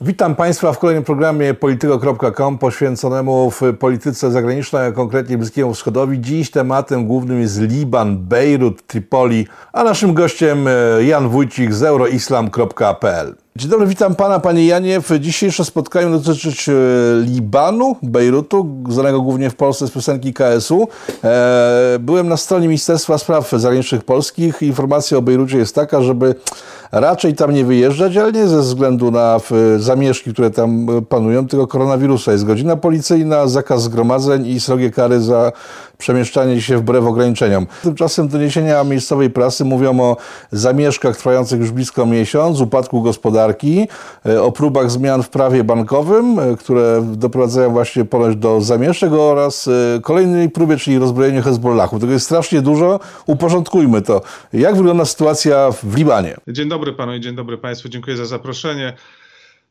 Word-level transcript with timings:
Witam 0.00 0.34
Państwa 0.34 0.72
w 0.72 0.78
kolejnym 0.78 1.04
programie 1.04 1.54
polityko.com 1.54 2.58
poświęconemu 2.58 3.50
w 3.50 3.60
polityce 3.78 4.30
zagranicznej, 4.30 4.86
a 4.86 4.92
konkretnie 4.92 5.38
Bliskiego 5.38 5.74
Wschodowi. 5.74 6.20
Dziś 6.20 6.50
tematem 6.50 7.06
głównym 7.06 7.40
jest 7.40 7.60
Liban, 7.60 8.18
Bejrut, 8.18 8.86
Tripoli, 8.86 9.46
a 9.72 9.84
naszym 9.84 10.14
gościem 10.14 10.66
e, 10.68 11.04
Jan 11.04 11.28
Wójcik 11.28 11.74
z 11.74 11.82
euroislam.pl. 11.82 13.36
Dzień 13.58 13.70
dobry, 13.70 13.86
witam 13.86 14.14
Pana, 14.14 14.40
Panie 14.40 14.66
Janie. 14.66 15.00
W 15.00 15.18
dzisiejsze 15.20 15.64
spotkanie 15.64 16.18
dotyczy 16.18 16.72
e, 16.72 17.24
Libanu, 17.24 17.96
Bejrutu, 18.02 18.66
znanego 18.88 19.20
głównie 19.20 19.50
w 19.50 19.54
Polsce 19.54 19.86
z 19.86 19.90
piosenki 19.90 20.34
KSU. 20.34 20.88
E, 21.24 21.96
byłem 22.00 22.28
na 22.28 22.36
stronie 22.36 22.68
Ministerstwa 22.68 23.18
Spraw 23.18 23.50
Zagranicznych 23.50 24.04
Polskich. 24.04 24.62
Informacja 24.62 25.18
o 25.18 25.22
Bejrucie 25.22 25.58
jest 25.58 25.74
taka, 25.74 26.02
żeby 26.02 26.34
raczej 26.92 27.34
tam 27.34 27.54
nie 27.54 27.64
wyjeżdżać, 27.64 28.16
ale 28.16 28.32
nie 28.32 28.48
ze 28.48 28.60
względu 28.60 29.10
na 29.10 29.40
zamieszki, 29.78 30.32
które 30.32 30.50
tam 30.50 30.86
panują, 31.08 31.46
tylko 31.46 31.66
koronawirusa. 31.66 32.32
Jest 32.32 32.44
godzina 32.44 32.76
policyjna, 32.76 33.46
zakaz 33.46 33.82
zgromadzeń 33.82 34.46
i 34.46 34.60
srogie 34.60 34.90
kary 34.90 35.20
za 35.20 35.52
przemieszczanie 35.98 36.62
się 36.62 36.78
wbrew 36.78 37.04
ograniczeniom. 37.04 37.66
Tymczasem 37.82 38.28
doniesienia 38.28 38.84
miejscowej 38.84 39.30
prasy 39.30 39.64
mówią 39.64 40.00
o 40.00 40.16
zamieszkach 40.52 41.16
trwających 41.16 41.60
już 41.60 41.70
blisko 41.70 42.06
miesiąc, 42.06 42.60
upadku 42.60 43.02
gospodarki, 43.02 43.88
e, 44.26 44.42
o 44.42 44.52
próbach 44.52 44.90
zmian 44.90 45.22
w 45.22 45.28
prawie 45.28 45.64
bankowym, 45.64 46.38
e, 46.38 46.56
które 46.56 47.02
doprowadzają 47.16 47.70
właśnie 47.70 48.04
ponoć 48.04 48.36
do 48.36 48.60
zamieszek 48.60 49.12
oraz 49.12 49.68
e, 49.68 50.00
kolejnej 50.00 50.50
próbie, 50.50 50.76
czyli 50.76 50.98
rozbrojeniu 50.98 51.42
Hezbollahu. 51.42 51.98
Tego 51.98 52.12
jest 52.12 52.24
strasznie 52.24 52.62
dużo. 52.62 53.00
Uporządkujmy 53.26 54.02
to. 54.02 54.22
Jak 54.52 54.76
wygląda 54.76 55.04
sytuacja 55.04 55.70
w 55.70 55.96
Libanie? 55.96 56.36
Dzień 56.48 56.68
dobry 56.68 56.92
panu 56.92 57.14
i 57.14 57.20
dzień 57.20 57.34
dobry 57.36 57.58
państwu. 57.58 57.88
Dziękuję 57.88 58.16
za 58.16 58.26
zaproszenie. 58.26 58.92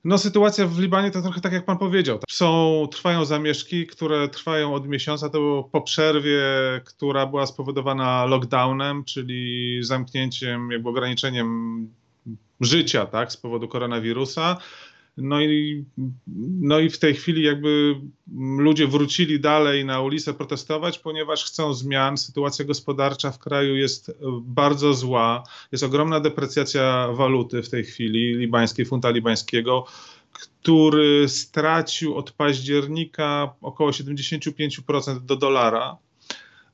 No 0.03 0.17
sytuacja 0.17 0.67
w 0.67 0.79
Libanie 0.79 1.11
to 1.11 1.21
trochę 1.21 1.41
tak 1.41 1.53
jak 1.53 1.65
pan 1.65 1.77
powiedział. 1.77 2.19
Są, 2.29 2.87
trwają 2.91 3.25
zamieszki, 3.25 3.87
które 3.87 4.27
trwają 4.27 4.73
od 4.73 4.87
miesiąca. 4.87 5.29
To 5.29 5.39
było 5.39 5.63
po 5.63 5.81
przerwie, 5.81 6.41
która 6.85 7.25
była 7.25 7.45
spowodowana 7.45 8.25
lockdownem, 8.25 9.03
czyli 9.03 9.79
zamknięciem, 9.83 10.71
jakby 10.71 10.89
ograniczeniem 10.89 11.89
życia, 12.61 13.05
tak, 13.05 13.31
z 13.31 13.37
powodu 13.37 13.67
koronawirusa. 13.67 14.57
No 15.17 15.41
i, 15.41 15.85
no 16.61 16.79
i 16.79 16.89
w 16.89 16.99
tej 16.99 17.13
chwili 17.13 17.43
jakby 17.43 17.95
ludzie 18.57 18.87
wrócili 18.87 19.39
dalej 19.39 19.85
na 19.85 20.01
ulicę 20.01 20.33
protestować, 20.33 20.99
ponieważ 20.99 21.45
chcą 21.45 21.73
zmian. 21.73 22.17
Sytuacja 22.17 22.65
gospodarcza 22.65 23.31
w 23.31 23.39
kraju 23.39 23.75
jest 23.75 24.11
bardzo 24.41 24.93
zła. 24.93 25.43
Jest 25.71 25.83
ogromna 25.83 26.19
deprecjacja 26.19 27.07
waluty 27.13 27.63
w 27.63 27.69
tej 27.69 27.83
chwili, 27.83 28.35
libańskiej, 28.35 28.85
funta 28.85 29.09
libańskiego, 29.09 29.85
który 30.31 31.29
stracił 31.29 32.15
od 32.15 32.31
października 32.31 33.53
około 33.61 33.91
75% 33.91 35.19
do 35.19 35.35
dolara. 35.35 35.97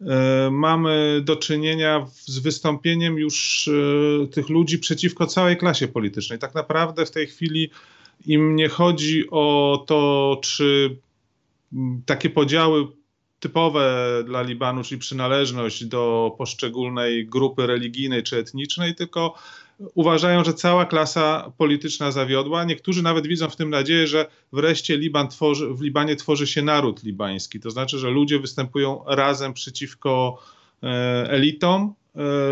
E, 0.02 0.50
mamy 0.52 1.22
do 1.26 1.36
czynienia 1.36 2.08
z 2.16 2.40
wystąpieniem 2.40 3.18
już 3.18 3.68
e, 3.68 4.28
tych 4.28 4.50
ludzi 4.50 4.80
przeciwko 4.80 5.28
całej 5.28 5.58
klasie 5.58 5.88
politycznej. 5.88 6.40
Tak 6.40 6.56
naprawdę 6.56 7.06
w 7.06 7.12
tej 7.12 7.28
chwili 7.28 7.70
im 8.26 8.56
nie 8.56 8.70
chodzi 8.70 9.24
o 9.32 9.84
to, 9.88 10.40
czy 10.44 10.98
takie 12.06 12.30
podziały 12.30 12.88
typowe 13.40 14.08
dla 14.26 14.42
Libanu, 14.42 14.84
czyli 14.84 15.00
przynależność 15.00 15.86
do 15.86 16.36
poszczególnej 16.38 17.28
grupy 17.28 17.68
religijnej 17.68 18.24
czy 18.24 18.38
etnicznej, 18.38 18.96
tylko 18.96 19.36
uważają, 19.94 20.44
że 20.44 20.54
cała 20.54 20.86
klasa 20.86 21.52
polityczna 21.58 22.12
zawiodła. 22.12 22.64
Niektórzy 22.64 23.04
nawet 23.04 23.28
widzą 23.28 23.50
w 23.50 23.56
tym 23.56 23.70
nadzieję, 23.70 24.08
że 24.08 24.26
wreszcie 24.54 24.98
Liban 24.98 25.28
tworzy, 25.28 25.74
w 25.74 25.82
Libanie 25.82 26.16
tworzy 26.16 26.48
się 26.48 26.62
naród 26.62 27.04
libański. 27.04 27.60
To 27.60 27.72
znaczy, 27.72 28.00
że 28.00 28.10
ludzie 28.10 28.40
występują 28.40 29.04
razem 29.08 29.54
przeciwko 29.54 30.44
e, 30.84 30.88
elitom, 31.30 31.94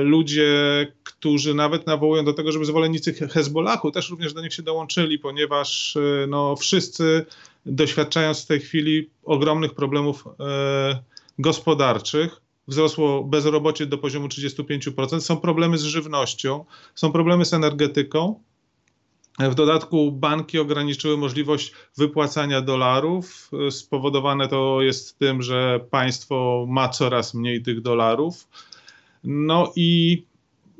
ludzie, 0.03 0.87
którzy 1.03 1.53
nawet 1.53 1.87
nawołują 1.87 2.25
do 2.25 2.33
tego, 2.33 2.51
żeby 2.51 2.65
zwolennicy 2.65 3.13
Hezbollahu 3.13 3.91
też 3.91 4.09
również 4.09 4.33
do 4.33 4.41
nich 4.41 4.53
się 4.53 4.63
dołączyli, 4.63 5.19
ponieważ 5.19 5.97
e, 5.97 6.27
no, 6.27 6.55
wszyscy 6.55 7.25
doświadczają 7.65 8.33
w 8.33 8.45
tej 8.45 8.59
chwili 8.59 9.09
ogromnych 9.23 9.73
problemów 9.73 10.23
e, 10.39 11.03
gospodarczych. 11.39 12.41
Wzrosło 12.67 13.23
bezrobocie 13.23 13.85
do 13.85 13.97
poziomu 13.97 14.27
35%, 14.27 15.19
są 15.19 15.37
problemy 15.37 15.77
z 15.77 15.83
żywnością, 15.83 16.65
są 16.95 17.11
problemy 17.11 17.45
z 17.45 17.53
energetyką. 17.53 18.39
W 19.39 19.55
dodatku 19.55 20.11
banki 20.11 20.59
ograniczyły 20.59 21.17
możliwość 21.17 21.73
wypłacania 21.97 22.61
dolarów. 22.61 23.51
Spowodowane 23.69 24.47
to 24.47 24.81
jest 24.81 25.19
tym, 25.19 25.41
że 25.41 25.79
państwo 25.89 26.65
ma 26.69 26.89
coraz 26.89 27.33
mniej 27.33 27.61
tych 27.61 27.81
dolarów 27.81 28.47
no 29.23 29.71
i 29.75 30.23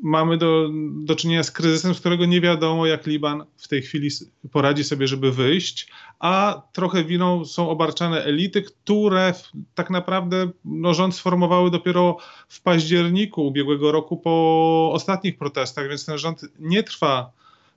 mamy 0.03 0.37
do, 0.37 0.69
do 0.93 1.15
czynienia 1.15 1.43
z 1.43 1.51
kryzysem, 1.51 1.93
z 1.93 1.99
którego 1.99 2.25
nie 2.25 2.41
wiadomo, 2.41 2.85
jak 2.85 3.07
Liban 3.07 3.45
w 3.57 3.67
tej 3.67 3.81
chwili 3.81 4.09
poradzi 4.51 4.83
sobie, 4.83 5.07
żeby 5.07 5.31
wyjść, 5.31 5.87
a 6.19 6.61
trochę 6.73 7.03
winą 7.03 7.45
są 7.45 7.69
obarczane 7.69 8.23
elity, 8.23 8.61
które 8.61 9.33
tak 9.75 9.89
naprawdę 9.89 10.49
no, 10.65 10.93
rząd 10.93 11.15
sformowały 11.15 11.71
dopiero 11.71 12.17
w 12.47 12.61
październiku 12.61 13.47
ubiegłego 13.47 13.91
roku 13.91 14.17
po 14.17 14.89
ostatnich 14.93 15.37
protestach, 15.37 15.89
więc 15.89 16.05
ten 16.05 16.17
rząd 16.17 16.41
nie 16.59 16.83
trwa 16.83 17.31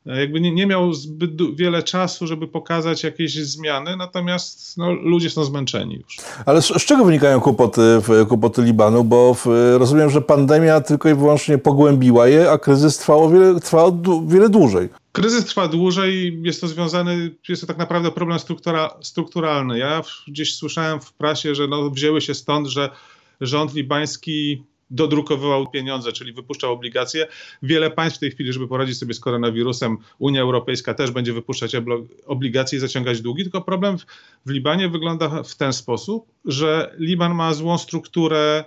jakby 0.06 0.40
nie, 0.40 0.52
nie 0.52 0.66
miał 0.66 0.94
zbyt 0.94 1.56
wiele 1.56 1.82
czasu, 1.82 2.26
żeby 2.26 2.48
pokazać 2.48 3.02
jakieś 3.04 3.34
zmiany, 3.34 3.96
natomiast 3.96 4.76
no, 4.76 4.92
ludzie 4.92 5.30
są 5.30 5.44
zmęczeni 5.44 5.94
już. 5.94 6.16
Ale 6.46 6.62
z, 6.62 6.66
z 6.66 6.84
czego 6.84 7.04
wynikają 7.04 7.40
kłopoty, 7.40 7.80
kłopoty 8.28 8.62
Libanu? 8.62 9.04
Bo 9.04 9.34
w, 9.34 9.46
rozumiem, 9.78 10.10
że 10.10 10.20
pandemia 10.20 10.80
tylko 10.80 11.08
i 11.08 11.14
wyłącznie 11.14 11.58
pogłębiła 11.58 12.28
je, 12.28 12.50
a 12.50 12.58
kryzys 12.58 12.98
trwał 12.98 13.30
wiele, 13.30 13.54
wiele 14.26 14.48
dłużej. 14.48 14.88
Kryzys 15.12 15.44
trwa 15.44 15.68
dłużej, 15.68 16.40
jest 16.42 16.60
to 16.60 16.68
związany, 16.68 17.34
jest 17.48 17.60
to 17.60 17.66
tak 17.66 17.78
naprawdę 17.78 18.10
problem 18.10 18.38
struktura, 18.38 18.90
strukturalny. 19.00 19.78
Ja 19.78 20.02
gdzieś 20.28 20.56
słyszałem 20.56 21.00
w 21.00 21.12
prasie, 21.12 21.54
że 21.54 21.68
no, 21.68 21.90
wzięły 21.90 22.20
się 22.20 22.34
stąd, 22.34 22.66
że 22.66 22.90
rząd 23.40 23.74
libański 23.74 24.62
dodrukowywał 24.94 25.70
pieniądze, 25.70 26.12
czyli 26.12 26.32
wypuszczał 26.32 26.72
obligacje. 26.72 27.26
Wiele 27.62 27.90
państw 27.90 28.16
w 28.16 28.20
tej 28.20 28.30
chwili, 28.30 28.52
żeby 28.52 28.68
poradzić 28.68 28.98
sobie 28.98 29.14
z 29.14 29.20
koronawirusem, 29.20 29.98
Unia 30.18 30.42
Europejska 30.42 30.94
też 30.94 31.10
będzie 31.10 31.32
wypuszczać 31.32 31.76
obligacje 32.26 32.76
i 32.76 32.80
zaciągać 32.80 33.20
długi, 33.20 33.42
tylko 33.42 33.60
problem 33.62 33.96
w 34.46 34.50
Libanie 34.50 34.88
wygląda 34.88 35.42
w 35.42 35.54
ten 35.54 35.72
sposób, 35.72 36.26
że 36.44 36.94
Liban 36.98 37.34
ma 37.34 37.54
złą 37.54 37.78
strukturę 37.78 38.64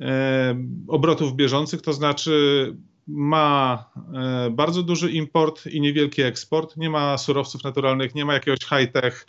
e, 0.00 0.56
obrotów 0.88 1.36
bieżących, 1.36 1.82
to 1.82 1.92
znaczy 1.92 2.76
ma 3.06 3.84
e, 4.14 4.50
bardzo 4.50 4.82
duży 4.82 5.10
import 5.10 5.66
i 5.66 5.80
niewielki 5.80 6.22
eksport, 6.22 6.76
nie 6.76 6.90
ma 6.90 7.18
surowców 7.18 7.64
naturalnych, 7.64 8.14
nie 8.14 8.24
ma 8.24 8.34
jakiegoś 8.34 8.60
high-tech, 8.60 9.26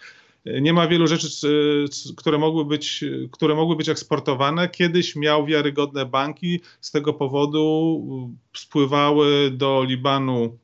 nie 0.62 0.74
ma 0.74 0.88
wielu 0.88 1.08
rzeczy, 1.08 1.28
które 2.18 2.38
mogły, 2.38 2.66
być, 2.66 3.04
które 3.32 3.56
mogły 3.56 3.76
być 3.76 3.90
eksportowane. 3.90 4.70
Kiedyś 4.70 5.16
miał 5.16 5.46
wiarygodne 5.46 6.06
banki, 6.06 6.60
z 6.82 6.92
tego 6.92 7.14
powodu 7.14 8.02
spływały 8.54 9.52
do 9.52 9.84
Libanu 9.84 10.58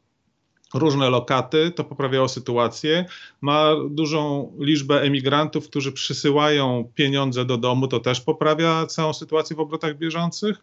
różne 0.73 1.09
lokaty, 1.09 1.71
to 1.71 1.83
poprawiało 1.83 2.29
sytuację. 2.29 3.05
Ma 3.41 3.71
dużą 3.89 4.51
liczbę 4.59 5.01
emigrantów, 5.01 5.69
którzy 5.69 5.91
przysyłają 5.91 6.91
pieniądze 6.95 7.45
do 7.45 7.57
domu, 7.57 7.87
to 7.87 7.99
też 7.99 8.21
poprawia 8.21 8.85
całą 8.85 9.13
sytuację 9.13 9.55
w 9.55 9.59
obrotach 9.59 9.97
bieżących. 9.97 10.61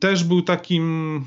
Też 0.00 0.24
był 0.24 0.42
takim 0.42 1.24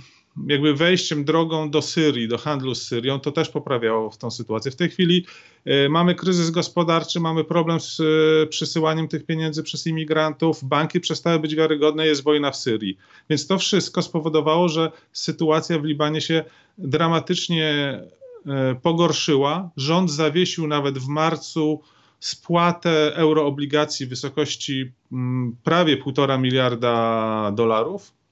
jakby 0.47 0.73
wejściem 0.73 1.25
drogą 1.25 1.69
do 1.69 1.81
Syrii, 1.81 2.27
do 2.27 2.37
handlu 2.37 2.75
z 2.75 2.87
Syrią, 2.87 3.19
to 3.19 3.31
też 3.31 3.49
poprawiało 3.49 4.09
w 4.09 4.17
tą 4.17 4.31
sytuację. 4.31 4.71
W 4.71 4.75
tej 4.75 4.89
chwili 4.89 5.25
y, 5.67 5.89
mamy 5.89 6.15
kryzys 6.15 6.51
gospodarczy, 6.51 7.19
mamy 7.19 7.43
problem 7.43 7.79
z 7.79 7.99
y, 7.99 8.47
przysyłaniem 8.47 9.07
tych 9.07 9.25
pieniędzy 9.25 9.63
przez 9.63 9.87
imigrantów, 9.87 10.63
banki 10.63 10.99
przestały 10.99 11.39
być 11.39 11.55
wiarygodne, 11.55 12.07
jest 12.07 12.23
wojna 12.23 12.51
w 12.51 12.57
Syrii. 12.57 12.97
Więc 13.29 13.47
to 13.47 13.57
wszystko 13.57 14.01
spowodowało, 14.01 14.69
że 14.69 14.91
sytuacja 15.11 15.79
w 15.79 15.83
Libanie 15.83 16.21
się 16.21 16.43
dramatycznie 16.77 17.99
y, 18.73 18.75
pogorszyła. 18.81 19.69
Rząd 19.77 20.11
zawiesił 20.11 20.67
nawet 20.67 20.99
w 20.99 21.07
marcu 21.07 21.81
spłatę 22.19 23.15
euroobligacji 23.15 24.05
w 24.05 24.09
wysokości 24.09 24.91
mm, 25.11 25.55
prawie 25.63 25.97
1,5 25.97 26.39
miliarda 26.39 27.51
dolarów 27.55 28.11
E, 28.11 28.22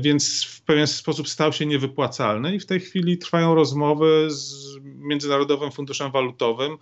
więc 0.00 0.44
w 0.44 0.60
pewien 0.62 0.86
sposób 0.86 1.28
stał 1.28 1.52
się 1.52 1.66
niewypłacalny 1.66 2.54
i 2.54 2.60
w 2.60 2.66
tej 2.66 2.80
chwili 2.80 3.18
trwają 3.18 3.54
rozmowy 3.54 4.26
z 4.30 4.76
Międzynarodowym 4.82 5.72
Funduszem 5.72 6.10
Walutowym 6.10 6.78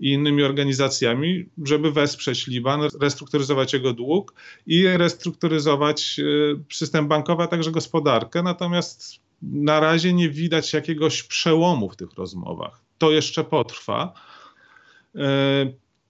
i 0.00 0.12
innymi 0.12 0.42
organizacjami, 0.42 1.46
żeby 1.64 1.92
wesprzeć 1.92 2.46
Liban, 2.46 2.80
restrukturyzować 3.00 3.72
jego 3.72 3.92
dług 3.92 4.34
i 4.66 4.86
restrukturyzować 4.86 6.20
e, 6.20 6.74
system 6.74 7.08
bankowy, 7.08 7.42
a 7.42 7.46
także 7.46 7.70
gospodarkę. 7.70 8.42
Natomiast 8.42 9.24
na 9.42 9.80
razie 9.80 10.12
nie 10.12 10.28
widać 10.28 10.72
jakiegoś 10.72 11.22
przełomu 11.22 11.90
w 11.90 11.96
tych 11.96 12.14
rozmowach. 12.14 12.80
to 12.98 13.10
jeszcze 13.10 13.44
potrwa. 13.44 14.12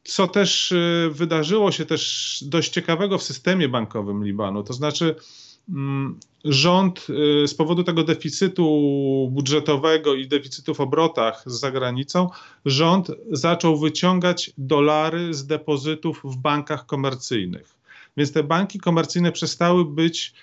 Co 0.05 0.29
też 0.29 0.75
wydarzyło 1.11 1.73
się 1.73 1.87
też 1.87 2.45
dość 2.47 2.71
ciekawego 2.71 3.19
w 3.19 3.23
systemie 3.23 3.69
bankowym 3.69 4.25
Libanu, 4.25 4.63
to 4.63 4.73
znaczy 4.73 5.15
rząd 6.45 7.07
z 7.47 7.55
powodu 7.55 7.85
tego 7.85 8.05
deficytu 8.05 8.65
budżetowego 9.33 10.15
i 10.15 10.29
deficytu 10.29 10.75
w 10.75 10.81
obrotach 10.81 11.43
z 11.47 11.61
zagranicą, 11.61 12.31
rząd 12.65 13.11
zaczął 13.31 13.79
wyciągać 13.79 14.53
dolary 14.59 15.35
z 15.35 15.47
depozytów 15.47 16.21
w 16.25 16.37
bankach 16.37 16.87
komercyjnych. 16.87 17.75
Więc 18.17 18.33
te 18.33 18.43
banki 18.43 18.79
komercyjne 18.79 19.33
przestały 19.33 19.85
być 19.85 20.35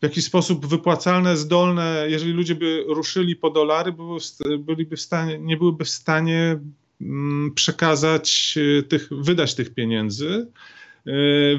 w 0.00 0.02
jakiś 0.02 0.24
sposób 0.24 0.66
wypłacalne, 0.66 1.36
zdolne, 1.36 2.06
jeżeli 2.08 2.32
ludzie 2.32 2.54
by 2.54 2.84
ruszyli 2.88 3.36
po 3.36 3.50
dolary, 3.50 3.94
byliby 4.58 4.96
w 4.96 5.00
stanie, 5.00 5.38
nie 5.38 5.56
byłyby 5.56 5.84
w 5.84 5.90
stanie 5.90 6.58
mm, 7.00 7.52
przekazać 7.54 8.58
e, 8.78 8.82
tych, 8.82 9.08
wydać 9.10 9.54
tych 9.54 9.74
pieniędzy. 9.74 10.46
E, 11.06 11.12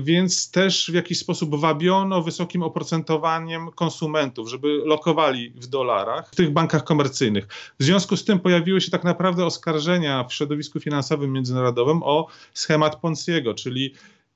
więc 0.04 0.52
też 0.52 0.92
w 0.92 0.94
jakiś 0.94 1.20
sposób 1.20 1.56
wabiono 1.56 2.22
wysokim 2.22 2.64
oprocentowaniem 2.64 3.72
konsumentów, 3.72 4.50
żeby 4.50 4.68
lokowali 4.86 5.54
w 5.56 5.68
dolarach 5.68 6.30
w 6.32 6.36
tych 6.36 6.52
bankach 6.52 6.84
komercyjnych. 6.84 7.48
W 7.80 7.84
związku 7.84 8.18
z 8.18 8.26
tym 8.26 8.40
pojawiły 8.40 8.82
się 8.82 8.92
tak 8.92 9.04
naprawdę 9.04 9.46
oskarżenia 9.46 10.24
w 10.24 10.34
środowisku 10.34 10.80
finansowym 10.80 11.34
międzynarodowym 11.34 12.04
o 12.04 12.28
schemat 12.54 12.96
Ponciego, 12.96 13.54
czyli 13.54 13.94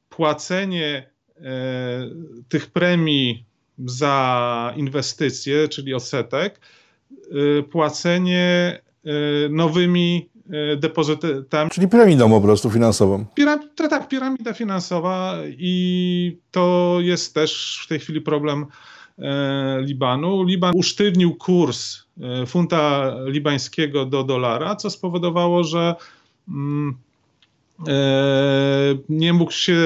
płacenie 0.10 1.10
e, 1.38 1.42
tych 2.50 2.72
premii 2.72 3.46
za 3.86 4.74
inwestycje, 4.76 5.68
czyli 5.68 5.94
odsetek, 5.94 6.60
e, 7.12 7.64
płacenie 7.64 8.80
e, 9.06 9.10
nowymi 9.50 10.30
depozytami. 10.78 11.72
Czyli 11.72 11.88
piramidą 11.88 12.30
po 12.30 12.42
prostu 12.42 12.70
finansową. 12.70 13.26
Piram, 13.36 13.60
tak, 13.76 14.08
piramida 14.08 14.54
finansowa 14.54 15.36
i 15.48 16.38
to 16.52 16.98
jest 17.02 17.34
też 17.34 17.82
w 17.86 17.88
tej 17.88 18.00
chwili 18.00 18.22
problem 18.22 18.66
Libanu. 19.80 20.44
Liban 20.44 20.72
usztywnił 20.76 21.36
kurs 21.36 21.98
funta 22.48 23.14
libańskiego 23.26 24.06
do 24.06 24.24
dolara, 24.24 24.76
co 24.76 24.90
spowodowało, 24.90 25.64
że 25.64 25.96
mm, 26.50 26.98
E, 27.88 28.98
nie 29.10 29.34
mógł 29.34 29.52
się 29.52 29.78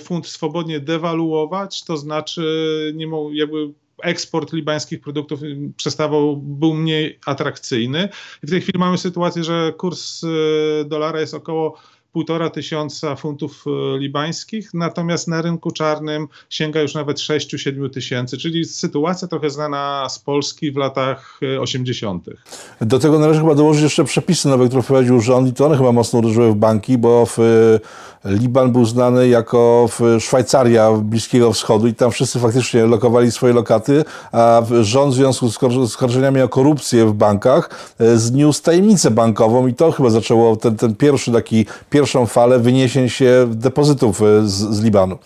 funt 0.00 0.26
swobodnie 0.26 0.80
dewaluować, 0.80 1.84
to 1.84 1.96
znaczy 1.96 2.92
nie 2.96 3.06
mógł, 3.06 3.32
jakby 3.32 3.72
eksport 4.02 4.52
libańskich 4.52 5.00
produktów 5.00 5.40
przestawał, 5.76 6.36
był 6.36 6.74
mniej 6.74 7.18
atrakcyjny. 7.26 8.08
I 8.42 8.46
w 8.46 8.50
tej 8.50 8.60
chwili 8.60 8.78
mamy 8.78 8.98
sytuację, 8.98 9.44
że 9.44 9.72
kurs 9.78 10.24
e, 10.24 10.84
dolara 10.84 11.20
jest 11.20 11.34
około 11.34 11.78
półtora 12.14 12.50
tysiąca 12.50 13.16
funtów 13.16 13.64
e, 13.66 13.98
libańskich, 13.98 14.74
natomiast 14.74 15.28
na 15.28 15.42
rynku 15.42 15.70
czarnym 15.70 16.28
sięga 16.50 16.80
już 16.80 16.94
nawet 16.94 17.18
6-7 17.18 17.90
tysięcy, 17.90 18.38
czyli 18.38 18.64
sytuacja 18.64 19.28
trochę 19.28 19.50
znana 19.50 20.08
z 20.08 20.18
Polski 20.18 20.72
w 20.72 20.76
latach 20.76 21.40
80. 21.60 22.28
E, 22.80 22.86
Do 22.86 22.98
tego 22.98 23.18
należy 23.18 23.40
chyba 23.40 23.54
dołożyć 23.54 23.82
jeszcze 23.82 24.04
przepisy 24.04 24.48
nowe, 24.48 24.66
które 24.66 24.82
wprowadził 24.82 25.20
rząd 25.20 25.48
i 25.48 25.52
to 25.52 25.66
one 25.66 25.76
chyba 25.76 25.92
mocno 25.92 26.18
uderzyły 26.18 26.52
w 26.52 26.54
banki, 26.54 26.98
bo 26.98 27.26
w 27.26 27.38
e, 27.38 27.78
Liban 28.24 28.72
był 28.72 28.84
znany 28.84 29.28
jako 29.28 29.88
Szwajcaria 30.20 30.92
Bliskiego 30.92 31.52
Wschodu 31.52 31.86
i 31.86 31.94
tam 31.94 32.10
wszyscy 32.10 32.38
faktycznie 32.38 32.86
lokowali 32.86 33.30
swoje 33.30 33.52
lokaty, 33.52 34.04
a 34.32 34.62
rząd 34.82 35.12
w 35.12 35.16
związku 35.16 35.48
z 35.48 35.62
oskarżeniami 35.62 36.40
o 36.40 36.48
korupcję 36.48 37.06
w 37.06 37.12
bankach 37.12 37.94
zniósł 38.14 38.62
tajemnicę 38.62 39.10
bankową 39.10 39.66
i 39.66 39.74
to 39.74 39.92
chyba 39.92 40.10
zaczęło 40.10 40.56
ten, 40.56 40.76
ten 40.76 40.94
pierwszy 40.94 41.32
taki 41.32 41.66
pierwszy 41.90 42.03
pierwszą 42.04 42.26
falę 42.26 42.58
wyniesień 42.58 43.08
się 43.08 43.50
depozytów 43.54 44.22
e, 44.22 44.48
z, 44.48 44.52
z 44.52 44.84
Libanu? 44.84 45.18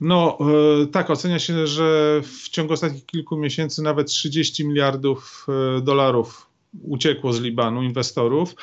No 0.00 0.38
e, 0.82 0.86
tak, 0.86 1.10
ocenia 1.10 1.38
się, 1.38 1.66
że 1.66 2.20
w 2.22 2.48
ciągu 2.48 2.72
ostatnich 2.72 3.06
kilku 3.06 3.36
miesięcy 3.36 3.82
nawet 3.82 4.06
30 4.06 4.66
miliardów 4.66 5.46
e, 5.48 5.80
dolarów 5.80 6.46
uciekło 6.82 7.32
z 7.32 7.40
Libanu 7.40 7.82
inwestorów 7.82 8.54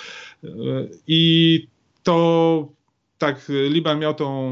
i 1.08 1.68
to 2.04 2.68
tak, 3.18 3.46
Liban 3.50 4.00
miał 4.00 4.14
tą 4.14 4.52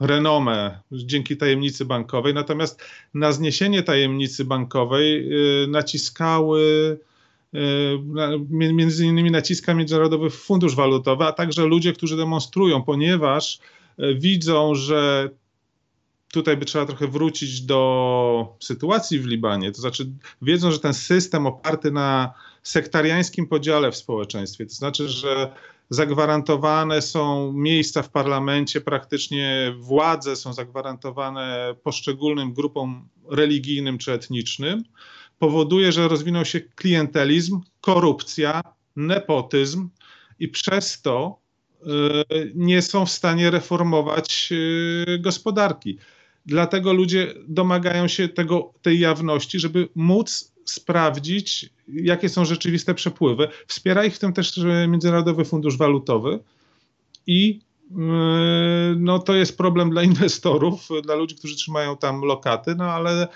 renomę 0.00 0.80
dzięki 0.92 1.36
tajemnicy 1.36 1.84
bankowej, 1.84 2.34
natomiast 2.34 2.82
na 3.14 3.32
zniesienie 3.32 3.82
tajemnicy 3.82 4.44
bankowej 4.44 5.30
naciskały 5.68 6.98
między 8.50 9.06
innymi 9.06 9.30
naciska 9.30 9.74
Międzynarodowy 9.74 10.30
Fundusz 10.30 10.74
Walutowy, 10.74 11.24
a 11.24 11.32
także 11.32 11.64
ludzie, 11.64 11.92
którzy 11.92 12.16
demonstrują, 12.16 12.82
ponieważ 12.82 13.58
e, 13.98 14.14
widzą, 14.14 14.74
że 14.74 15.30
tutaj 16.32 16.56
by 16.56 16.64
trzeba 16.64 16.86
trochę 16.86 17.06
wrócić 17.06 17.60
do 17.60 18.56
sytuacji 18.60 19.18
w 19.18 19.26
Libanie, 19.26 19.72
to 19.72 19.80
znaczy 19.80 20.10
wiedzą, 20.42 20.70
że 20.70 20.78
ten 20.78 20.94
system 20.94 21.46
oparty 21.46 21.90
na 21.90 22.32
sektariańskim 22.62 23.46
podziale 23.46 23.92
w 23.92 23.96
społeczeństwie, 23.96 24.66
to 24.66 24.74
znaczy, 24.74 25.08
że 25.08 25.52
zagwarantowane 25.90 27.02
są 27.02 27.52
miejsca 27.52 28.02
w 28.02 28.10
parlamencie, 28.10 28.80
praktycznie 28.80 29.74
władze 29.78 30.36
są 30.36 30.52
zagwarantowane 30.52 31.74
poszczególnym 31.82 32.52
grupom 32.52 33.08
religijnym 33.30 33.98
czy 33.98 34.12
etnicznym, 34.12 34.84
powoduje, 35.38 35.92
że 35.92 36.08
rozwinął 36.08 36.44
się 36.44 36.60
klientelizm, 36.60 37.60
korupcja, 37.80 38.62
nepotyzm 38.96 39.88
i 40.38 40.48
przez 40.48 41.02
to 41.02 41.38
e, 41.82 41.86
nie 42.54 42.82
są 42.82 43.06
w 43.06 43.10
stanie 43.10 43.50
reformować 43.50 44.52
e, 44.52 45.18
gospodarki. 45.18 45.98
Dlatego 46.46 46.92
ludzie 46.92 47.34
domagają 47.48 48.08
się 48.08 48.28
tego, 48.28 48.72
tej 48.82 48.98
jawności, 48.98 49.60
żeby 49.60 49.88
móc 49.94 50.52
sprawdzić, 50.64 51.70
jakie 51.88 52.28
są 52.28 52.44
rzeczywiste 52.44 52.94
przepływy. 52.94 53.48
Wspiera 53.66 54.04
ich 54.04 54.14
w 54.14 54.18
tym 54.18 54.32
też 54.32 54.60
Międzynarodowy 54.88 55.44
Fundusz 55.44 55.76
Walutowy 55.76 56.38
i 57.26 57.60
Yy, 57.90 58.96
no 58.98 59.18
to 59.18 59.34
jest 59.34 59.58
problem 59.58 59.90
dla 59.90 60.02
inwestorów, 60.02 60.88
dla 61.02 61.14
ludzi, 61.14 61.36
którzy 61.36 61.56
trzymają 61.56 61.96
tam 61.96 62.22
lokaty, 62.22 62.74
no 62.74 62.84
ale 62.84 63.28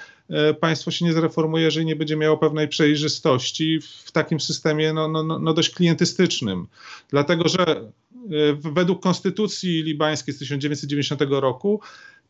państwo 0.61 0.91
się 0.91 1.05
nie 1.05 1.13
zreformuje, 1.13 1.65
jeżeli 1.65 1.87
nie 1.87 1.97
będzie 1.97 2.17
miało 2.17 2.39
pewnej 2.39 2.69
przejrzystości 2.69 3.81
w 4.05 4.13
takim 4.13 4.41
systemie 4.41 4.93
no, 4.93 5.09
no, 5.09 5.23
no, 5.23 5.39
no 5.39 5.55
dość 5.55 5.71
klientystycznym. 5.71 6.67
Dlatego, 7.09 7.49
że 7.49 7.63
e, 7.67 7.91
według 8.55 9.03
konstytucji 9.03 9.83
libańskiej 9.83 10.35
z 10.35 10.39
1990 10.39 11.21
roku 11.29 11.81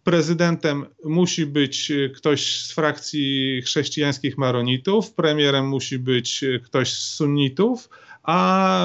prezydentem 0.04 0.86
musi 1.04 1.46
być 1.46 1.92
ktoś 2.14 2.62
z 2.62 2.72
frakcji 2.72 3.62
chrześcijańskich 3.62 4.38
maronitów, 4.38 5.12
premierem 5.12 5.68
musi 5.68 5.98
być 5.98 6.44
ktoś 6.62 6.92
z 6.92 7.14
sunnitów, 7.14 7.88
a 8.22 8.78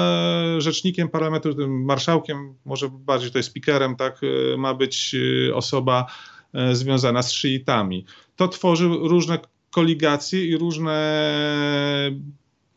rzecznikiem 0.58 1.08
parlamentu, 1.08 1.54
tym 1.54 1.84
marszałkiem, 1.84 2.54
może 2.64 2.88
bardziej 2.88 3.30
to 3.30 3.38
jest 3.38 3.50
speakerem, 3.50 3.96
tak, 3.96 4.20
e, 4.22 4.56
ma 4.56 4.74
być 4.74 5.16
e, 5.48 5.54
osoba 5.54 6.06
e, 6.54 6.74
związana 6.74 7.22
z 7.22 7.32
szyitami. 7.32 8.04
To 8.38 8.48
tworzy 8.48 8.88
różne 8.88 9.38
koligacje 9.70 10.44
i 10.44 10.56
różne 10.56 10.94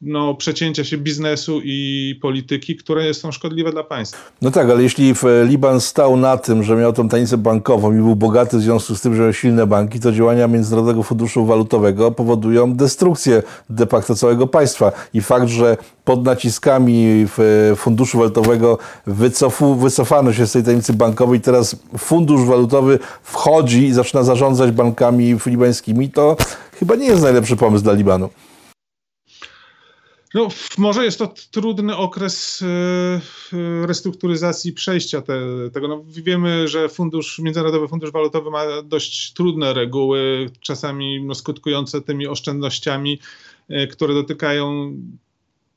no, 0.01 0.35
przecięcia 0.35 0.83
się 0.83 0.97
biznesu 0.97 1.61
i 1.63 2.19
polityki, 2.21 2.75
które 2.75 3.13
są 3.13 3.31
szkodliwe 3.31 3.71
dla 3.71 3.83
państwa. 3.83 4.31
No 4.41 4.51
tak, 4.51 4.69
ale 4.69 4.83
jeśli 4.83 5.13
Liban 5.45 5.81
stał 5.81 6.17
na 6.17 6.37
tym, 6.37 6.63
że 6.63 6.75
miał 6.75 6.93
tą 6.93 7.09
tanicę 7.09 7.37
bankową 7.37 7.93
i 7.93 7.95
był 7.95 8.15
bogaty 8.15 8.57
w 8.57 8.61
związku 8.61 8.95
z 8.95 9.01
tym, 9.01 9.15
że 9.15 9.23
miał 9.23 9.33
silne 9.33 9.67
banki, 9.67 9.99
to 9.99 10.11
działania 10.11 10.47
Międzynarodowego 10.47 11.03
Funduszu 11.03 11.45
Walutowego 11.45 12.11
powodują 12.11 12.75
destrukcję 12.75 13.43
de 13.69 13.85
facto 13.85 14.15
całego 14.15 14.47
państwa. 14.47 14.91
I 15.13 15.21
fakt, 15.21 15.47
że 15.47 15.77
pod 16.05 16.25
naciskami 16.25 17.25
Funduszu 17.75 18.17
Walutowego 18.17 18.77
wycofu, 19.07 19.75
wycofano 19.75 20.33
się 20.33 20.47
z 20.47 20.51
tej 20.51 20.63
tajemnicy 20.63 20.93
bankowej, 20.93 21.41
teraz 21.41 21.75
Fundusz 21.97 22.45
Walutowy 22.45 22.99
wchodzi 23.23 23.87
i 23.87 23.93
zaczyna 23.93 24.23
zarządzać 24.23 24.71
bankami 24.71 25.35
libańskimi, 25.45 26.09
to 26.09 26.37
chyba 26.79 26.95
nie 26.95 27.05
jest 27.05 27.23
najlepszy 27.23 27.55
pomysł 27.55 27.83
dla 27.83 27.93
Libanu. 27.93 28.29
No, 30.33 30.47
może 30.77 31.05
jest 31.05 31.19
to 31.19 31.33
trudny 31.51 31.97
okres 31.97 32.63
e, 33.53 33.87
restrukturyzacji 33.87 34.73
przejścia 34.73 35.21
te, 35.21 35.39
tego. 35.73 35.87
No, 35.87 36.03
wiemy, 36.07 36.67
że 36.67 36.89
fundusz, 36.89 37.39
Międzynarodowy 37.39 37.87
Fundusz 37.87 38.11
Walutowy 38.11 38.51
ma 38.51 38.81
dość 38.83 39.33
trudne 39.33 39.73
reguły, 39.73 40.49
czasami 40.59 41.23
no, 41.23 41.35
skutkujące 41.35 42.01
tymi 42.01 42.27
oszczędnościami, 42.27 43.19
e, 43.69 43.87
które 43.87 44.13
dotykają 44.13 44.93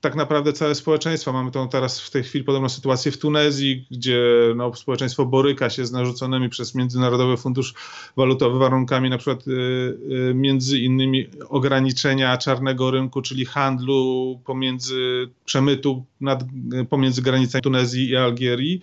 tak 0.05 0.15
naprawdę 0.15 0.53
całe 0.53 0.75
społeczeństwo. 0.75 1.33
Mamy 1.33 1.51
tą 1.51 1.69
teraz 1.69 2.01
w 2.01 2.11
tej 2.11 2.23
chwili 2.23 2.45
podobną 2.45 2.69
sytuację 2.69 3.13
w 3.13 3.19
Tunezji, 3.19 3.87
gdzie 3.91 4.23
no, 4.57 4.75
społeczeństwo 4.75 5.27
boryka 5.27 5.71
się 5.71 5.87
z 5.87 5.93
narzuconymi 5.93 6.49
przez 6.49 6.75
Międzynarodowy 6.75 7.37
Fundusz 7.37 7.75
Walutowy 8.17 8.59
warunkami, 8.59 9.11
na 9.11 9.19
przykład 9.19 9.49
y, 9.49 9.51
y, 9.51 10.35
między 10.35 10.79
innymi 10.79 11.27
ograniczenia 11.49 12.37
czarnego 12.37 12.91
rynku, 12.91 13.23
czyli 13.23 13.45
handlu 13.45 14.41
pomiędzy 14.45 15.29
przemytu 15.45 16.05
nad, 16.21 16.45
pomiędzy 16.89 17.23
granicami 17.23 17.63
Tunezji 17.63 18.09
i 18.09 18.17
Algierii, 18.17 18.81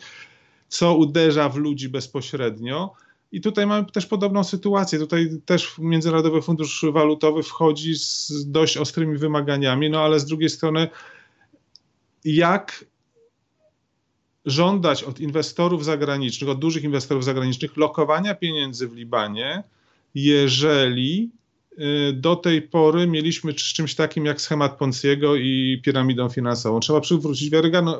co 0.68 0.96
uderza 0.96 1.50
w 1.50 1.58
ludzi 1.58 1.90
bezpośrednio. 1.90 2.94
I 3.32 3.42
tutaj 3.42 3.68
mamy 3.68 3.86
też 3.86 4.06
podobną 4.06 4.44
sytuację. 4.44 5.00
Tutaj 5.00 5.30
też 5.46 5.78
Międzynarodowy 5.80 6.42
Fundusz 6.42 6.86
Walutowy 6.92 7.44
wchodzi 7.44 7.96
z 7.96 8.32
dość 8.46 8.78
ostrymi 8.78 9.18
wymaganiami, 9.18 9.90
no 9.90 10.02
ale 10.02 10.20
z 10.20 10.26
drugiej 10.26 10.50
strony, 10.50 10.88
jak 12.26 12.86
żądać 14.46 15.04
od 15.04 15.20
inwestorów 15.20 15.86
zagranicznych, 15.86 16.50
od 16.50 16.60
dużych 16.60 16.84
inwestorów 16.84 17.24
zagranicznych 17.24 17.78
lokowania 17.78 18.36
pieniędzy 18.36 18.88
w 18.88 18.94
Libanie, 18.94 19.64
jeżeli 20.16 21.32
do 22.14 22.36
tej 22.36 22.62
pory 22.62 23.08
mieliśmy 23.08 23.52
z 23.52 23.56
czymś 23.56 23.96
takim 23.96 24.26
jak 24.26 24.42
schemat 24.42 24.78
Ponciego 24.78 25.36
i 25.36 25.82
piramidą 25.84 26.30
finansową. 26.30 26.80
Trzeba 26.80 27.02
przywrócić 27.02 27.50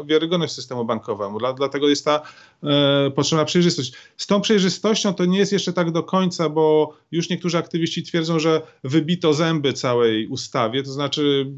wiarygodność 0.06 0.54
systemu 0.54 0.86
bankowemu, 0.86 1.38
dlatego 1.58 1.90
jest 1.90 2.06
ta 2.06 2.22
e, 2.64 3.12
potrzebna 3.12 3.46
przejrzystość. 3.46 3.94
Z 4.18 4.28
tą 4.28 4.42
przejrzystością 4.42 5.14
to 5.14 5.26
nie 5.26 5.40
jest 5.40 5.52
jeszcze 5.52 5.74
tak 5.74 5.92
do 5.92 6.04
końca, 6.04 6.50
bo 6.50 6.94
już 7.12 7.30
niektórzy 7.30 7.58
aktywiści 7.58 8.04
twierdzą, 8.04 8.40
że 8.40 8.62
wybito 8.84 9.34
zęby 9.34 9.74
całej 9.74 10.28
ustawie, 10.28 10.84
to 10.84 10.92
znaczy 10.92 11.52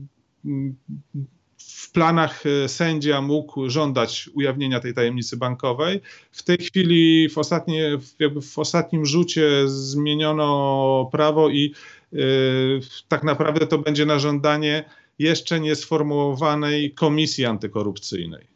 planach 1.93 2.43
e, 2.45 2.69
sędzia 2.69 3.21
mógł 3.21 3.69
żądać 3.69 4.29
ujawnienia 4.33 4.79
tej 4.79 4.93
tajemnicy 4.93 5.37
bankowej. 5.37 6.01
W 6.31 6.43
tej 6.43 6.57
chwili 6.57 7.29
w, 7.29 7.37
ostatnie, 7.37 7.99
jakby 8.19 8.41
w 8.41 8.59
ostatnim 8.59 9.05
rzucie 9.05 9.49
zmieniono 9.65 11.09
prawo 11.11 11.49
i 11.49 11.73
Y, 12.13 12.79
tak 13.07 13.23
naprawdę 13.23 13.67
to 13.67 13.77
będzie 13.77 14.05
na 14.05 14.19
żądanie 14.19 14.83
jeszcze 15.19 15.59
niesformułowanej 15.59 16.91
komisji 16.91 17.45
antykorupcyjnej. 17.45 18.47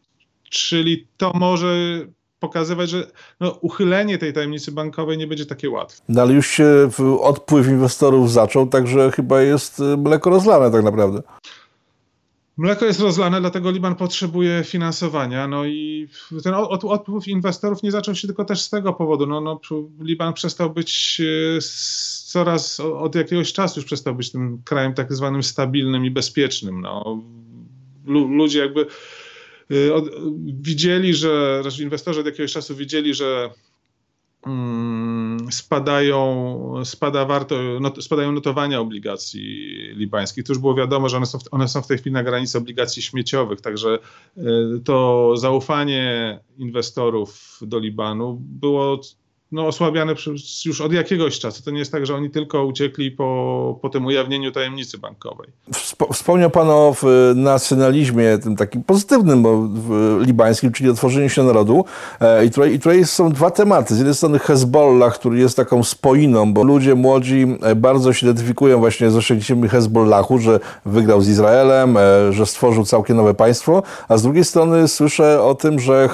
Czyli 0.49 1.07
to 1.17 1.31
może 1.35 1.75
pokazywać, 2.39 2.89
że 2.89 3.11
no, 3.39 3.51
uchylenie 3.51 4.17
tej 4.17 4.33
tajemnicy 4.33 4.71
bankowej 4.71 5.17
nie 5.17 5.27
będzie 5.27 5.45
takie 5.45 5.69
łatwe. 5.69 6.03
No 6.09 6.21
ale 6.21 6.33
już 6.33 6.47
się 6.47 6.89
odpływ 7.21 7.67
inwestorów 7.67 8.31
zaczął, 8.31 8.67
także 8.67 9.11
chyba 9.11 9.41
jest 9.41 9.79
y, 9.79 9.97
mleko 9.97 10.29
rozlane 10.29 10.71
tak 10.71 10.83
naprawdę. 10.83 11.21
Mleko 12.57 12.85
jest 12.85 12.99
rozlane, 12.99 13.41
dlatego 13.41 13.71
Liban 13.71 13.95
potrzebuje 13.95 14.63
finansowania. 14.63 15.47
No 15.47 15.65
i 15.65 16.07
ten 16.43 16.53
odpływ 16.83 17.27
inwestorów 17.27 17.83
nie 17.83 17.91
zaczął 17.91 18.15
się 18.15 18.27
tylko 18.27 18.45
też 18.45 18.61
z 18.61 18.69
tego 18.69 18.93
powodu. 18.93 19.27
No, 19.27 19.41
no, 19.41 19.59
Liban 19.99 20.33
przestał 20.33 20.73
być 20.73 21.17
y, 21.19 21.59
coraz 22.25 22.79
od 22.79 23.15
jakiegoś 23.15 23.53
czasu 23.53 23.79
już 23.79 23.85
przestał 23.85 24.15
być 24.15 24.31
tym 24.31 24.61
krajem 24.65 24.93
tak 24.93 25.13
zwanym 25.13 25.43
stabilnym 25.43 26.05
i 26.05 26.11
bezpiecznym. 26.11 26.81
No, 26.81 27.23
ludzie 28.07 28.59
jakby 28.59 28.85
od, 29.93 30.05
widzieli, 30.61 31.13
że, 31.13 31.59
znaczy 31.61 31.83
inwestorzy 31.83 32.19
od 32.19 32.25
jakiegoś 32.25 32.53
czasu 32.53 32.75
widzieli, 32.75 33.13
że 33.13 33.49
mm, 34.45 35.26
spadają, 35.51 36.85
spada 36.85 37.25
warto, 37.25 37.79
not, 37.79 38.03
spadają 38.03 38.31
notowania 38.31 38.79
obligacji 38.79 39.41
libańskich. 39.95 40.43
To 40.43 40.53
już 40.53 40.59
było 40.59 40.75
wiadomo, 40.75 41.09
że 41.09 41.17
one 41.17 41.25
są, 41.25 41.39
w, 41.39 41.43
one 41.51 41.67
są 41.67 41.81
w 41.81 41.87
tej 41.87 41.97
chwili 41.97 42.13
na 42.13 42.23
granicy 42.23 42.57
obligacji 42.57 43.01
śmieciowych, 43.01 43.61
także 43.61 43.99
y, 44.37 44.41
to 44.85 45.33
zaufanie 45.37 46.39
inwestorów 46.57 47.59
do 47.61 47.79
Libanu 47.79 48.37
było 48.41 48.99
no, 49.51 49.67
osłabiane 49.67 50.13
już 50.65 50.81
od 50.81 50.93
jakiegoś 50.93 51.39
czasu. 51.39 51.63
To 51.63 51.71
nie 51.71 51.79
jest 51.79 51.91
tak, 51.91 52.05
że 52.05 52.15
oni 52.15 52.29
tylko 52.29 52.65
uciekli 52.65 53.11
po, 53.11 53.79
po 53.81 53.89
tym 53.89 54.05
ujawnieniu 54.05 54.51
tajemnicy 54.51 54.97
bankowej. 54.97 55.47
Wspomniał 56.13 56.49
Pan 56.49 56.69
o 56.69 56.95
nacjonalizmie, 57.35 58.37
tym 58.37 58.55
takim 58.55 58.83
pozytywnym 58.83 59.43
bo 59.43 59.67
libańskim, 60.19 60.71
czyli 60.71 60.89
otworzeniu 60.89 61.29
się 61.29 61.43
narodu. 61.43 61.85
E, 62.21 62.45
I 62.45 62.51
tutaj, 62.51 62.73
I 62.73 62.79
tutaj 62.79 63.05
są 63.05 63.31
dwa 63.31 63.51
tematy. 63.51 63.95
Z 63.95 63.97
jednej 63.97 64.15
strony 64.15 64.39
Hezbollah, 64.39 65.19
który 65.19 65.39
jest 65.39 65.57
taką 65.57 65.83
spoiną, 65.83 66.53
bo 66.53 66.63
ludzie 66.63 66.95
młodzi 66.95 67.47
e, 67.61 67.75
bardzo 67.75 68.13
się 68.13 68.27
identyfikują 68.27 68.79
właśnie 68.79 69.11
z 69.11 69.15
osiągnięciem 69.15 69.69
Hezbollahu, 69.69 70.39
że 70.39 70.59
wygrał 70.85 71.21
z 71.21 71.29
Izraelem, 71.29 71.97
e, 71.97 72.33
że 72.33 72.45
stworzył 72.45 72.83
całkiem 72.83 73.17
nowe 73.17 73.33
państwo, 73.33 73.83
a 74.07 74.17
z 74.17 74.21
drugiej 74.23 74.45
strony 74.45 74.87
słyszę 74.87 75.43
o 75.43 75.55
tym, 75.55 75.79
że 75.79 76.09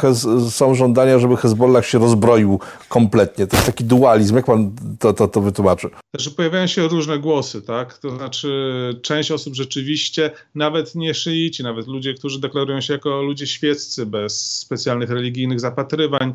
są 0.50 0.76
żądania, 0.76 1.20
żeby 1.20 1.38
Hezbollah 1.38 1.86
się 1.86 2.00
rozbroił 2.00 2.60
kompletnie 2.90 3.23
kompletnie. 3.26 3.48
To 3.48 3.58
jest 3.58 3.68
taki 3.68 3.84
dualizm. 3.84 4.36
Jak 4.36 4.46
pan 4.46 4.76
to, 5.00 5.14
to, 5.14 5.28
to 5.28 5.42
wytłumaczy? 5.42 5.90
Że 6.14 6.32
pojawiają 6.32 6.68
się 6.68 6.88
różne 6.88 7.20
głosy, 7.20 7.62
tak? 7.62 7.98
To 7.98 8.10
znaczy, 8.10 8.50
część 9.02 9.32
osób 9.32 9.56
rzeczywiście, 9.56 10.32
nawet 10.56 10.96
nie 10.96 11.14
szyici, 11.14 11.64
nawet 11.64 11.88
ludzie, 11.88 12.14
którzy 12.14 12.40
deklarują 12.40 12.82
się 12.82 12.94
jako 12.94 13.22
ludzie 13.22 13.48
świeccy, 13.48 14.06
bez 14.06 14.60
specjalnych 14.60 15.10
religijnych 15.10 15.60
zapatrywań, 15.60 16.34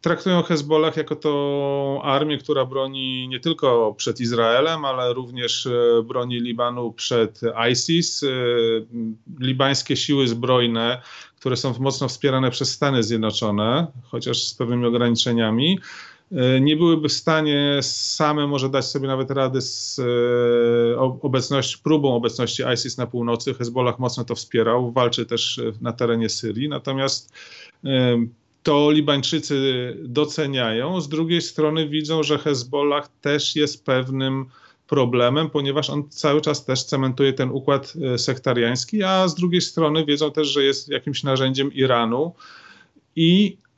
traktują 0.00 0.42
Hezbollah 0.42 0.96
jako 0.96 1.16
tą 1.16 2.02
armię, 2.02 2.38
która 2.38 2.64
broni 2.64 3.28
nie 3.28 3.40
tylko 3.40 3.94
przed 3.96 4.20
Izraelem, 4.20 4.84
ale 4.84 5.14
również 5.14 5.66
e, 5.66 6.02
broni 6.02 6.40
Libanu 6.40 6.92
przed 6.92 7.40
ISIS. 7.72 8.22
E, 8.22 8.26
libańskie 9.40 9.96
siły 9.96 10.28
zbrojne 10.28 11.00
które 11.40 11.56
są 11.56 11.74
mocno 11.78 12.08
wspierane 12.08 12.50
przez 12.50 12.70
Stany 12.70 13.02
Zjednoczone, 13.02 13.86
chociaż 14.02 14.42
z 14.42 14.54
pewnymi 14.54 14.86
ograniczeniami, 14.86 15.78
nie 16.60 16.76
byłyby 16.76 17.08
w 17.08 17.12
stanie 17.12 17.78
same 17.82 18.46
może 18.46 18.68
dać 18.68 18.84
sobie 18.84 19.08
nawet 19.08 19.30
rady 19.30 19.60
z 19.60 19.98
e, 19.98 20.98
obecności, 21.00 21.78
próbą 21.82 22.14
obecności 22.14 22.62
ISIS 22.74 22.98
na 22.98 23.06
północy. 23.06 23.54
Hezbollah 23.54 23.98
mocno 23.98 24.24
to 24.24 24.34
wspierał, 24.34 24.92
walczy 24.92 25.26
też 25.26 25.60
na 25.80 25.92
terenie 25.92 26.28
Syrii, 26.28 26.68
natomiast 26.68 27.32
e, 27.84 28.18
to 28.62 28.90
Libańczycy 28.90 29.96
doceniają. 29.98 31.00
Z 31.00 31.08
drugiej 31.08 31.42
strony 31.42 31.88
widzą, 31.88 32.22
że 32.22 32.38
Hezbollah 32.38 33.08
też 33.20 33.56
jest 33.56 33.84
pewnym 33.84 34.46
problemem, 34.86 35.50
ponieważ 35.50 35.90
on 35.90 36.08
cały 36.08 36.40
czas 36.40 36.64
też 36.64 36.84
cementuje 36.84 37.32
ten 37.32 37.50
układ 37.50 37.92
e, 38.14 38.18
sektariański, 38.18 39.02
a 39.02 39.28
z 39.28 39.34
drugiej 39.34 39.60
strony 39.60 40.04
wiedzą 40.04 40.32
też, 40.32 40.48
że 40.48 40.64
jest 40.64 40.88
jakimś 40.88 41.22
narzędziem 41.22 41.72
Iranu 41.72 42.34
i 43.16 43.56
e, 43.56 43.69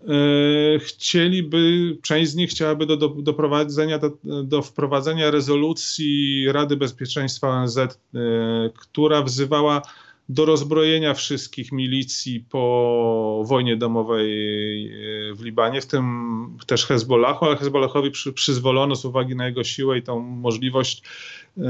chcieliby, 0.78 1.96
część 2.02 2.30
z 2.30 2.34
nich 2.34 2.50
chciałaby 2.50 2.86
do, 2.86 2.96
do, 2.96 3.08
doprowadzenia, 3.08 3.98
do, 3.98 4.10
do, 4.44 4.62
wprowadzenia 4.62 5.30
rezolucji 5.30 6.46
Rady 6.52 6.76
Bezpieczeństwa 6.76 7.48
ONZ, 7.48 7.78
e, 7.78 7.88
która 8.74 9.22
wzywała 9.22 9.82
do 10.28 10.44
rozbrojenia 10.44 11.14
wszystkich 11.14 11.72
milicji 11.72 12.44
po 12.50 13.42
wojnie 13.46 13.76
domowej 13.76 14.32
e, 14.86 15.34
w 15.34 15.42
Libanie, 15.44 15.80
w 15.80 15.86
tym 15.86 16.58
też 16.66 16.86
Hezbollahu, 16.86 17.44
ale 17.44 17.56
Hezbollahowi 17.56 18.10
przy, 18.10 18.32
przyzwolono 18.32 18.96
z 18.96 19.04
uwagi 19.04 19.36
na 19.36 19.46
jego 19.46 19.64
siłę 19.64 19.98
i 19.98 20.02
tą 20.02 20.20
możliwość 20.20 21.02
e, 21.58 21.62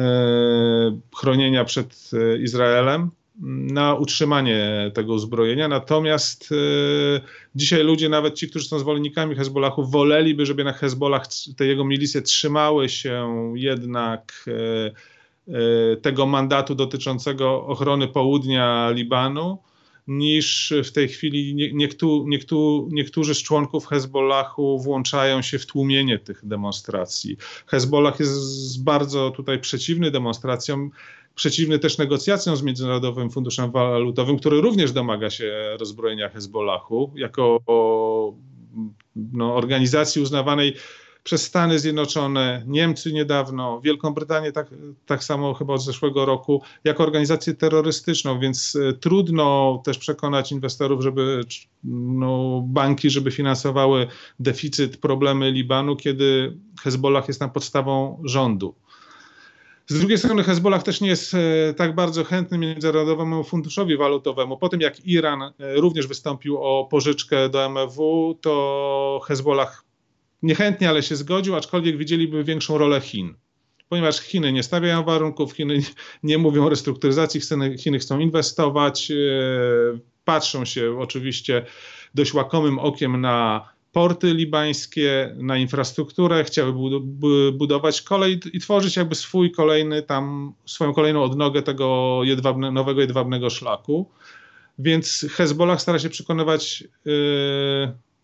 chronienia 1.17 1.65
przed 1.65 2.11
e, 2.13 2.39
Izraelem 2.39 3.11
na 3.47 3.95
utrzymanie 3.95 4.91
tego 4.95 5.13
uzbrojenia. 5.13 5.69
Natomiast 5.69 6.51
e, 6.53 7.21
dzisiaj 7.55 7.85
ludzie, 7.85 8.09
nawet 8.09 8.35
ci, 8.35 8.49
którzy 8.49 8.69
są 8.69 8.79
zwolennikami 8.79 9.37
Hezbollahu, 9.37 9.85
woleliby, 9.87 10.47
żeby 10.47 10.65
na 10.65 10.73
Hezbollah 10.73 11.27
te 11.57 11.67
jego 11.67 11.85
milicje 11.85 12.23
trzymały 12.23 12.89
się 12.89 13.53
jednak 13.57 14.45
e, 14.49 15.13
E, 15.49 15.97
tego 15.97 16.27
mandatu 16.27 16.75
dotyczącego 16.75 17.67
ochrony 17.67 18.09
południa 18.09 18.91
Libanu, 18.91 19.59
niż 20.07 20.75
w 20.85 20.93
tej 20.93 21.09
chwili 21.09 21.55
niektó, 21.75 22.25
niektó, 22.27 22.87
niektórzy 22.91 23.35
z 23.35 23.43
członków 23.43 23.87
Hezbollahu 23.87 24.79
włączają 24.79 25.43
się 25.43 25.59
w 25.59 25.67
tłumienie 25.67 26.19
tych 26.19 26.47
demonstracji. 26.47 27.37
Hezbollah 27.67 28.21
jest 28.21 28.85
bardzo 28.85 29.31
tutaj 29.31 29.59
przeciwny 29.61 30.11
demonstracjom, 30.11 30.91
przeciwny 31.35 31.79
też 31.79 31.99
negocjacjom 31.99 32.57
z 32.57 32.63
Międzynarodowym 32.63 33.31
Funduszem 33.31 33.71
Walutowym, 33.71 34.39
który 34.39 34.61
również 34.61 34.93
domaga 34.93 35.31
się 35.31 35.77
rozbrojenia 35.81 36.29
Hezbollahu 36.29 37.13
jako 37.17 37.59
no, 39.17 39.55
organizacji 39.55 40.23
uznawanej 40.23 40.75
przez 41.25 41.43
Stany 41.43 41.79
Zjednoczone, 41.79 42.65
Niemcy 42.67 43.13
niedawno, 43.13 43.81
Wielką 43.81 44.15
Brytanię 44.15 44.53
tak, 44.53 44.71
tak 45.07 45.25
samo 45.25 45.55
chyba 45.55 45.75
od 45.75 45.85
zeszłego 45.85 46.25
roku, 46.25 46.63
jako 46.85 47.03
organizację 47.03 47.55
terrorystyczną, 47.55 48.41
więc 48.41 48.77
e, 48.77 48.93
trudno 48.93 49.81
też 49.85 49.99
przekonać 49.99 50.53
inwestorów, 50.53 51.03
żeby 51.03 51.41
no, 51.85 52.63
banki, 52.67 53.11
żeby 53.11 53.31
finansowały 53.31 54.07
deficyt, 54.41 54.97
problemy 54.97 55.51
Libanu, 55.51 55.97
kiedy 55.97 56.57
Hezbollah 56.81 57.29
jest 57.29 57.41
na 57.41 57.49
podstawą 57.49 58.23
rządu. 58.25 58.75
Z 59.87 59.99
drugiej 59.99 60.19
strony 60.19 60.45
Hezbollah 60.45 60.83
też 60.83 61.01
nie 61.01 61.09
jest 61.09 61.35
e, 61.35 61.75
tak 61.75 61.95
bardzo 61.95 62.25
chętny 62.25 62.59
Międzynarodowemu 62.59 63.45
Funduszowi 63.45 63.97
Walutowemu. 63.97 64.57
Po 64.57 64.69
tym 64.69 64.81
jak 64.81 65.07
Iran 65.07 65.43
e, 65.43 65.53
również 65.59 66.07
wystąpił 66.07 66.59
o 66.59 66.85
pożyczkę 66.91 67.49
do 67.49 67.65
MFW, 67.65 68.39
to 68.41 69.21
Hezbollah 69.25 69.85
niechętnie, 70.43 70.89
ale 70.89 71.03
się 71.03 71.17
zgodził, 71.17 71.57
aczkolwiek 71.57 71.97
widzieliby 71.97 72.45
większą 72.45 72.79
rolę 72.79 73.01
Chin. 73.01 73.35
Ponieważ 73.89 74.21
Chiny 74.21 74.53
nie 74.53 74.63
stawiają 74.63 75.05
warunków, 75.05 75.53
Chiny 75.53 75.81
nie 76.23 76.39
mówią 76.39 76.67
o 76.67 76.69
restrukturyzacji, 76.69 77.41
Chiny 77.79 77.99
chcą 77.99 78.21
inwestować, 78.21 79.11
e, 79.11 79.15
patrzą 80.25 80.65
się 80.65 80.99
oczywiście 80.99 81.67
dość 82.15 82.35
łakomym 82.35 82.79
okiem 82.79 83.21
na 83.21 83.69
porty 83.93 84.35
libańskie, 84.35 85.35
na 85.37 85.57
infrastrukturę, 85.57 86.45
chciały 86.45 86.73
budować 87.53 88.03
kolej 88.03 88.41
i 88.53 88.61
tworzyć 88.61 88.97
jakby 88.97 89.15
swój 89.15 89.51
kolejny 89.51 90.03
tam, 90.03 90.55
swoją 90.67 90.95
kolejną 90.95 91.23
odnogę 91.23 91.63
tego 91.63 92.21
jedwabne, 92.25 92.73
nowego 92.73 93.01
jedwabnego 93.01 93.51
szlaku. 93.51 94.11
Więc 94.79 95.27
Hezbollah 95.31 95.81
stara 95.81 95.99
się 95.99 96.09
przekonywać 96.09 96.85
yy, 97.05 97.13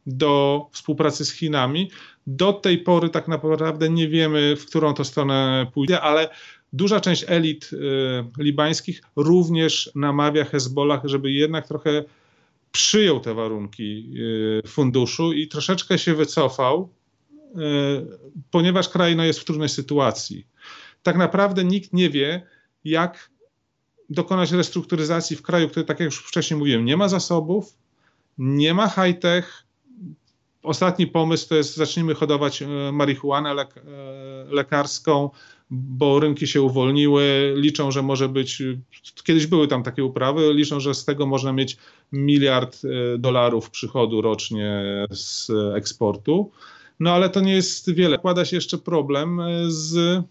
do 0.07 0.67
współpracy 0.73 1.25
z 1.25 1.33
Chinami. 1.33 1.91
Do 2.27 2.53
tej 2.53 2.79
pory 2.79 3.09
tak 3.09 3.29
naprawdę 3.29 3.91
nie 3.91 4.09
wiemy, 4.09 4.57
w 4.57 4.67
którą 4.67 4.95
to 4.95 5.05
stronę 5.05 5.67
pójdzie, 5.75 6.01
ale 6.01 6.29
duża 6.73 7.01
część 7.01 7.25
elit 7.29 7.73
yy, 7.73 7.79
libańskich 8.39 9.03
również 9.17 9.91
namawia 9.95 10.45
Hezbollah, 10.45 11.01
żeby 11.05 11.33
jednak 11.33 11.69
trochę 11.69 12.05
przyjął 12.73 13.21
te 13.21 13.35
warunki 13.35 14.13
y, 14.65 14.69
funduszu 14.69 15.33
i 15.33 15.49
troszeczkę 15.49 15.99
się 15.99 16.15
wycofał, 16.15 16.95
y, 17.33 17.59
ponieważ 18.51 18.89
kraj 18.89 19.17
no, 19.17 19.25
jest 19.25 19.41
w 19.41 19.45
trudnej 19.45 19.69
sytuacji. 19.69 20.47
Tak 21.03 21.17
naprawdę 21.17 21.65
nikt 21.65 21.93
nie 21.93 22.11
wie, 22.11 22.47
jak 22.85 23.31
dokonać 24.11 24.53
restrukturyzacji 24.53 25.37
w 25.37 25.43
kraju, 25.43 25.69
który, 25.69 25.87
tak 25.87 26.01
jak 26.01 26.07
już 26.07 26.19
wcześniej 26.19 26.59
mówiłem, 26.59 26.85
nie 26.85 26.97
ma 26.97 27.09
zasobów, 27.09 27.77
nie 28.39 28.75
ma 28.75 28.89
high-tech. 28.89 29.65
Ostatni 30.63 31.07
pomysł 31.07 31.49
to 31.49 31.55
jest 31.55 31.77
zacznijmy 31.77 32.15
hodować 32.15 32.63
y, 32.63 32.67
marihuanę 32.93 33.55
lek 33.55 33.75
lekarską, 34.49 35.31
bo 35.71 36.21
rynki 36.21 36.47
się 36.47 36.63
uwolniły, 36.63 37.55
liczą, 37.57 37.91
że 37.91 38.03
może 38.03 38.29
być, 38.29 38.63
kiedyś 39.25 39.47
były 39.47 39.69
tam 39.69 39.83
takie 39.83 40.05
uprawy, 40.05 40.55
liczą, 40.55 40.81
że 40.81 40.95
z 40.95 41.05
tego 41.05 41.27
można 41.27 41.53
mieć 41.53 41.77
miliard 42.13 42.81
e, 42.85 43.19
dolarów 43.19 43.71
przychodu 43.71 44.21
rocznie 44.21 44.83
z 45.11 45.51
eksportu. 45.77 46.51
No 47.01 47.13
ale 47.13 47.31
to 47.31 47.41
nie 47.41 47.53
jest 47.53 47.95
wiele. 47.95 48.19
Kłada 48.19 48.45
się 48.45 48.57
jeszcze 48.57 48.79
problem 48.79 49.41
e, 49.41 49.47
z 49.67 50.23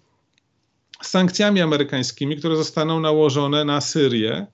sankcjami 1.02 1.62
amerykańskimi, 1.62 2.38
które 2.38 2.56
zostaną 2.56 3.00
nałożone 3.00 3.66
na 3.66 3.82
Syrię 3.82 4.48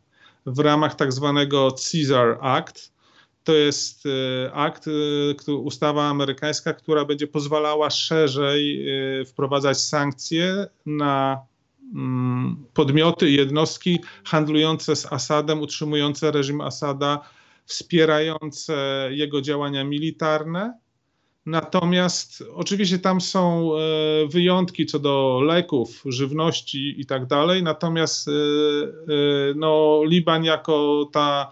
w 0.45 0.59
ramach 0.59 0.95
tak 0.95 1.13
zwanego 1.13 1.75
Caesar 1.91 2.37
Act, 2.41 2.93
to 3.43 3.53
jest 3.53 4.03
e, 4.05 4.53
akt, 4.53 4.85
e, 5.47 5.53
ustawa 5.53 6.03
amerykańska, 6.03 6.73
która 6.73 7.05
będzie 7.05 7.27
pozwalała 7.27 7.89
szerzej 7.89 8.89
e, 8.89 9.25
wprowadzać 9.25 9.81
sankcje 9.81 10.67
na 10.85 11.41
mm, 11.95 12.65
podmioty 12.73 13.31
jednostki 13.31 13.99
handlujące 14.25 14.95
z 14.95 15.13
Asadem, 15.13 15.61
utrzymujące 15.61 16.31
reżim 16.31 16.61
Asada, 16.61 17.29
wspierające 17.65 19.07
jego 19.11 19.41
działania 19.41 19.83
militarne. 19.83 20.77
Natomiast 21.45 22.43
oczywiście 22.53 22.99
tam 22.99 23.21
są 23.21 23.71
wyjątki 24.29 24.85
co 24.85 24.99
do 24.99 25.41
leków, 25.45 26.03
żywności 26.05 27.01
i 27.01 27.05
tak 27.05 27.25
dalej. 27.25 27.63
Natomiast 27.63 28.29
no, 29.55 30.01
Liban 30.05 30.43
jako 30.43 31.09
ta 31.13 31.51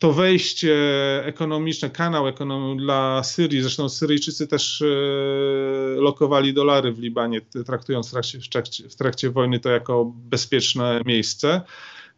to 0.00 0.12
wejście 0.12 0.76
ekonomiczne, 1.24 1.90
kanał 1.90 2.28
ekonomiczny 2.28 2.84
dla 2.84 3.22
Syrii, 3.22 3.62
zresztą 3.62 3.88
Syryjczycy 3.88 4.46
też 4.46 4.82
e, 4.82 4.86
lokowali 6.00 6.54
dolary 6.54 6.92
w 6.92 6.98
Libanie, 6.98 7.40
traktując 7.66 8.08
w 8.08 8.10
trakcie, 8.10 8.40
w 8.40 8.48
trakcie, 8.48 8.88
w 8.88 8.96
trakcie 8.96 9.30
wojny 9.30 9.60
to 9.60 9.68
jako 9.70 10.12
bezpieczne 10.14 11.00
miejsce 11.06 11.60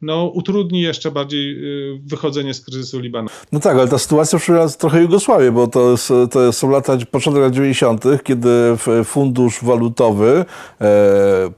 no, 0.03 0.25
utrudni 0.25 0.81
jeszcze 0.81 1.11
bardziej 1.11 1.65
y, 1.95 2.01
wychodzenie 2.07 2.55
z 2.55 2.61
kryzysu 2.61 3.01
Libanu. 3.01 3.29
No 3.53 3.61
tak, 3.61 3.77
ale 3.77 3.89
ta 3.89 3.99
sytuacja 3.99 4.39
przypomina 4.39 4.69
trochę 4.69 5.03
Jugosławię, 5.03 5.53
bo 5.53 5.67
to, 5.67 5.91
jest, 5.91 6.13
to 6.31 6.53
są 6.53 6.71
lata, 6.71 6.97
początek 7.11 7.43
lat 7.43 7.53
90., 7.53 8.05
kiedy 8.25 8.49
fundusz 9.05 9.65
walutowy 9.65 10.45
e, 10.81 10.85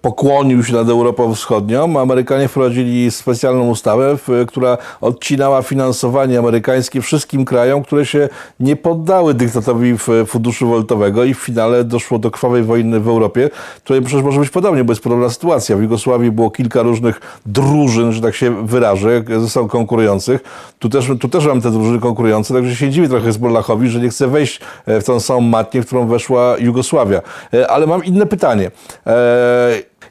pokłonił 0.00 0.64
się 0.64 0.72
nad 0.72 0.88
Europą 0.88 1.34
Wschodnią. 1.34 2.00
Amerykanie 2.00 2.48
wprowadzili 2.48 3.10
specjalną 3.10 3.68
ustawę, 3.68 4.16
która 4.48 4.78
odcinała 5.00 5.62
finansowanie 5.62 6.38
amerykańskie 6.38 7.00
wszystkim 7.00 7.44
krajom, 7.44 7.82
które 7.82 8.06
się 8.06 8.28
nie 8.60 8.76
poddały 8.76 9.34
dyktatowi 9.34 9.94
funduszu 10.26 10.70
walutowego 10.70 11.24
i 11.24 11.34
w 11.34 11.38
finale 11.38 11.84
doszło 11.84 12.18
do 12.18 12.30
krwawej 12.30 12.62
wojny 12.62 13.00
w 13.00 13.08
Europie, 13.08 13.50
której 13.84 14.02
przecież 14.02 14.24
może 14.24 14.40
być 14.40 14.50
podobnie, 14.50 14.84
bo 14.84 14.92
jest 14.92 15.02
podobna 15.02 15.30
sytuacja. 15.30 15.76
W 15.76 15.82
Jugosławii 15.82 16.30
było 16.30 16.50
kilka 16.50 16.82
różnych 16.82 17.40
drużyn, 17.46 18.12
że 18.12 18.20
tak 18.20 18.33
tak 18.34 18.38
się 18.38 18.66
wyrażę, 18.66 19.24
ze 19.40 19.48
sobą 19.48 19.68
konkurujących. 19.68 20.40
Tu 20.78 20.88
też, 20.88 21.10
tu 21.20 21.28
też 21.28 21.46
mam 21.46 21.60
te 21.60 21.70
drużyny 21.70 22.00
konkurujące, 22.00 22.54
także 22.54 22.76
się 22.76 22.90
dziwi 22.90 23.08
trochę 23.08 23.24
Hezbollahowi, 23.24 23.88
że 23.88 24.00
nie 24.00 24.08
chce 24.08 24.28
wejść 24.28 24.60
e, 24.86 25.00
w 25.00 25.04
tą 25.04 25.20
samą 25.20 25.40
matnię, 25.40 25.82
w 25.82 25.86
którą 25.86 26.06
weszła 26.06 26.56
Jugosławia. 26.58 27.22
E, 27.54 27.70
ale 27.70 27.86
mam 27.86 28.04
inne 28.04 28.26
pytanie. 28.26 28.70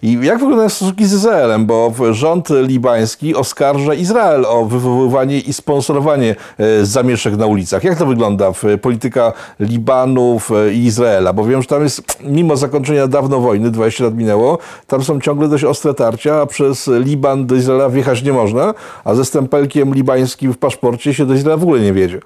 E, 0.03 0.07
i 0.07 0.25
jak 0.25 0.39
wyglądają 0.39 0.69
stosunki 0.69 1.05
z 1.05 1.13
Izraelem? 1.13 1.65
Bo 1.65 1.93
rząd 2.11 2.49
libański 2.49 3.35
oskarża 3.35 3.93
Izrael 3.93 4.45
o 4.45 4.65
wywoływanie 4.65 5.39
i 5.39 5.53
sponsorowanie 5.53 6.35
e, 6.57 6.85
zamieszek 6.85 7.37
na 7.37 7.45
ulicach. 7.45 7.83
Jak 7.83 7.97
to 7.97 8.05
wygląda 8.05 8.51
w 8.51 8.63
polityka 8.81 9.33
Libanów 9.59 10.51
i 10.73 10.85
Izraela? 10.85 11.33
Bo 11.33 11.45
wiem, 11.45 11.61
że 11.61 11.67
tam 11.67 11.83
jest, 11.83 12.19
mimo 12.23 12.57
zakończenia 12.57 13.07
dawno 13.07 13.39
wojny, 13.39 13.71
20 13.71 14.03
lat 14.03 14.15
minęło, 14.15 14.57
tam 14.87 15.03
są 15.03 15.21
ciągle 15.21 15.47
dość 15.47 15.63
ostre 15.63 15.93
tarcia, 15.93 16.41
a 16.41 16.45
przez 16.45 16.89
Liban 16.99 17.45
do 17.45 17.55
Izraela 17.55 17.89
wjechać 17.89 18.23
nie 18.23 18.33
można, 18.33 18.73
a 19.03 19.15
ze 19.15 19.25
stempelkiem 19.25 19.93
libańskim 19.93 20.53
w 20.53 20.57
paszporcie 20.57 21.13
się 21.13 21.25
do 21.25 21.33
Izraela 21.33 21.57
w 21.57 21.63
ogóle 21.63 21.79
nie 21.81 21.93
wiedzie. 21.93 22.19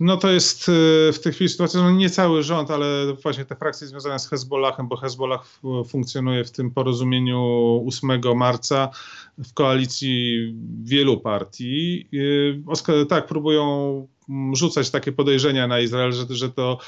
No 0.00 0.16
to 0.16 0.30
jest 0.30 0.68
y, 0.68 1.12
w 1.12 1.20
tej 1.22 1.32
chwili 1.32 1.50
sytuacja, 1.50 1.80
no 1.80 1.90
nie 1.90 2.10
cały 2.10 2.42
rząd, 2.42 2.70
ale 2.70 3.14
właśnie 3.22 3.44
te 3.44 3.56
frakcje 3.56 3.86
związane 3.86 4.18
z 4.18 4.28
Hezbollahem, 4.28 4.88
bo 4.88 4.96
Hezbollah 4.96 5.46
funkcjonuje 5.88 6.44
w 6.44 6.50
tym 6.50 6.70
porozumieniu 6.70 7.84
8 7.88 8.20
marca 8.36 8.90
w 9.38 9.52
koalicji 9.52 10.54
wielu 10.82 11.20
partii. 11.20 12.08
Y, 12.14 13.06
tak, 13.08 13.26
próbują 13.26 14.06
mm, 14.28 14.56
rzucać 14.56 14.90
takie 14.90 15.12
podejrzenia 15.12 15.66
na 15.66 15.80
Izrael, 15.80 16.12
że, 16.12 16.26
że 16.28 16.50
to 16.50 16.78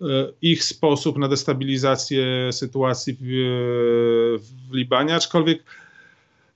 y, 0.00 0.04
ich 0.42 0.64
sposób 0.64 1.18
na 1.18 1.28
destabilizację 1.28 2.52
sytuacji 2.52 3.16
w, 3.20 3.26
w 4.70 4.74
Libanie, 4.74 5.14
aczkolwiek 5.14 5.64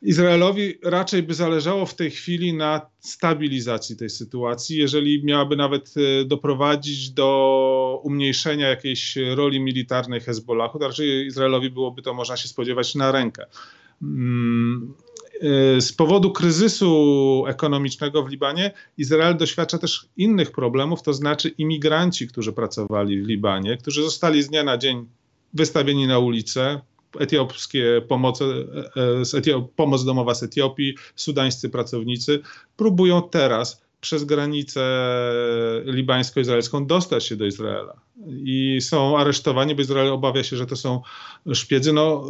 Izraelowi 0.03 0.75
raczej 0.83 1.23
by 1.23 1.35
zależało 1.35 1.87
w 1.87 1.95
tej 1.95 2.11
chwili 2.11 2.55
na 2.55 2.81
stabilizacji 2.99 3.97
tej 3.97 4.11
sytuacji, 4.11 4.77
jeżeli 4.77 5.25
miałaby 5.25 5.57
nawet 5.57 5.95
e, 5.97 6.25
doprowadzić 6.25 7.11
do 7.11 8.01
umniejszenia 8.05 8.69
jakiejś 8.69 9.17
roli 9.35 9.61
militarnej 9.61 10.21
Hezbollahu, 10.21 10.79
to 10.79 10.89
raczej 10.89 11.27
Izraelowi 11.27 11.71
byłoby 11.71 12.03
to, 12.03 12.15
można 12.15 12.37
się 12.37 12.49
spodziewać, 12.49 12.95
na 12.95 13.13
rękę. 13.13 13.47
Mm, 14.03 14.95
e, 15.77 15.81
z 15.81 15.93
powodu 15.93 16.33
kryzysu 16.33 17.45
ekonomicznego 17.47 18.23
w 18.23 18.31
Libanie 18.31 18.71
Izrael 18.99 19.37
doświadcza 19.37 19.79
też 19.79 20.07
innych 20.17 20.51
problemów, 20.51 21.03
to 21.03 21.15
znaczy 21.15 21.49
imigranci, 21.49 22.29
którzy 22.29 22.53
pracowali 22.53 23.23
w 23.23 23.27
Libanie, 23.27 23.77
którzy 23.77 24.03
zostali 24.03 24.43
z 24.43 24.49
dnia 24.49 24.65
na 24.65 24.79
dzień 24.79 25.07
wystawieni 25.55 26.07
na 26.07 26.19
ulicę, 26.19 26.81
etiopskie 27.19 28.03
pomoce, 28.09 28.45
e, 29.35 29.39
Etiop, 29.39 29.75
pomoc 29.75 30.05
domowa 30.05 30.35
z 30.35 30.43
Etiopii, 30.43 30.97
sudańscy 31.17 31.69
pracownicy 31.69 32.41
próbują 32.77 33.23
teraz 33.23 33.83
przez 34.01 34.25
granicę 34.25 34.81
libańsko-izraelską 35.85 36.87
dostać 36.87 37.27
się 37.27 37.37
do 37.37 37.47
Izraela. 37.47 38.01
I 38.29 38.79
są 38.81 39.19
aresztowani, 39.19 39.75
bo 39.75 39.83
Izrael 39.83 40.09
obawia 40.09 40.45
się, 40.45 40.57
że 40.57 40.67
to 40.67 40.77
są 40.77 41.03
szpiedzy. 41.53 41.93
No, 41.93 42.25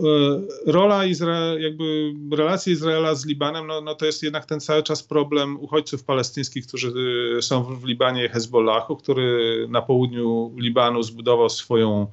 e, 0.66 0.72
rola 0.72 1.04
Izraela, 1.04 1.60
jakby 1.60 2.12
relacje 2.32 2.72
Izraela 2.72 3.14
z 3.14 3.26
Libanem, 3.26 3.66
no, 3.66 3.80
no 3.80 3.94
to 3.94 4.06
jest 4.06 4.22
jednak 4.22 4.46
ten 4.46 4.60
cały 4.60 4.82
czas 4.82 5.02
problem 5.02 5.60
uchodźców 5.60 6.04
palestyńskich, 6.04 6.66
którzy 6.66 6.92
e, 7.38 7.42
są 7.42 7.62
w 7.64 7.84
Libanie 7.84 8.28
Hezbollahu, 8.28 8.96
który 8.96 9.66
na 9.70 9.82
południu 9.82 10.54
Libanu 10.56 11.02
zbudował 11.02 11.48
swoją 11.48 12.06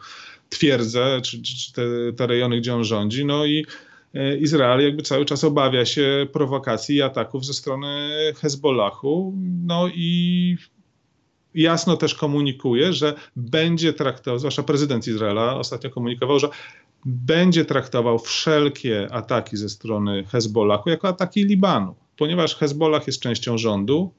twierdzę, 0.50 1.22
czy, 1.22 1.42
czy 1.42 1.74
te, 1.74 1.82
te 2.18 2.28
rejony, 2.28 2.58
gdzie 2.58 2.76
on 2.76 2.84
rządzi. 2.84 3.26
No 3.26 3.46
i 3.46 3.66
e, 4.14 4.38
Izrael 4.38 4.82
jakby 4.82 5.04
cały 5.04 5.26
czas 5.26 5.44
obawia 5.44 5.86
się 5.86 6.28
prowokacji 6.34 6.96
i 6.96 7.02
ataków 7.02 7.46
ze 7.46 7.54
strony 7.54 8.10
Hezbollahu. 8.36 9.34
No 9.66 9.88
i 9.88 10.58
jasno 11.56 11.98
też 11.98 12.16
komunikuje, 12.16 12.94
że 12.94 13.14
będzie 13.36 13.94
traktował, 13.94 14.40
zwłaszcza 14.40 14.64
prezydent 14.64 15.08
Izraela 15.08 15.56
ostatnio 15.56 15.90
komunikował, 15.90 16.40
że 16.40 16.50
będzie 17.06 17.66
traktował 17.66 18.20
wszelkie 18.20 19.08
ataki 19.12 19.58
ze 19.58 19.70
strony 19.70 20.24
Hezbollahu 20.24 20.90
jako 20.90 21.08
ataki 21.08 21.46
Libanu, 21.46 21.96
ponieważ 22.18 22.56
Hezbollah 22.56 23.08
jest 23.08 23.22
częścią 23.22 23.58
rządu 23.58 24.12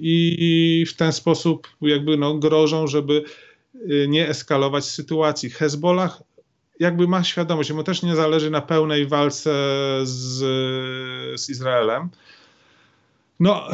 i 0.00 0.84
w 0.88 0.96
ten 0.96 1.12
sposób 1.12 1.68
jakby 1.80 2.16
no, 2.16 2.34
grożą, 2.34 2.86
żeby 2.86 3.24
nie 4.08 4.28
eskalować 4.28 4.84
sytuacji. 4.84 5.50
Hezbollah 5.50 6.22
jakby 6.80 7.08
ma 7.08 7.24
świadomość, 7.24 7.72
mu 7.72 7.82
też 7.82 8.02
nie 8.02 8.16
zależy 8.16 8.50
na 8.50 8.60
pełnej 8.60 9.06
walce 9.06 9.50
z, 10.02 10.38
z 11.40 11.50
Izraelem. 11.50 12.08
No, 13.40 13.68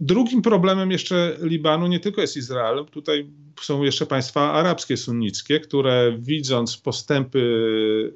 drugim 0.00 0.42
problemem 0.42 0.90
jeszcze 0.90 1.36
Libanu 1.40 1.86
nie 1.86 2.00
tylko 2.00 2.20
jest 2.20 2.36
Izrael, 2.36 2.84
tutaj 2.90 3.26
są 3.60 3.82
jeszcze 3.82 4.06
państwa 4.06 4.52
arabskie, 4.52 4.96
sunnickie, 4.96 5.60
które 5.60 6.12
widząc 6.18 6.76
postępy 6.76 7.40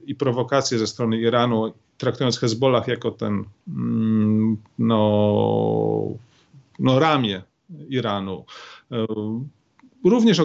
i 0.06 0.14
prowokacje 0.14 0.78
ze 0.78 0.86
strony 0.86 1.20
Iranu, 1.20 1.72
traktując 1.98 2.38
Hezbollah 2.38 2.88
jako 2.88 3.10
ten 3.10 3.44
mm, 3.68 4.56
no, 4.78 6.18
no 6.78 6.98
ramię 6.98 7.42
Iranu, 7.88 8.44
również 10.04 10.40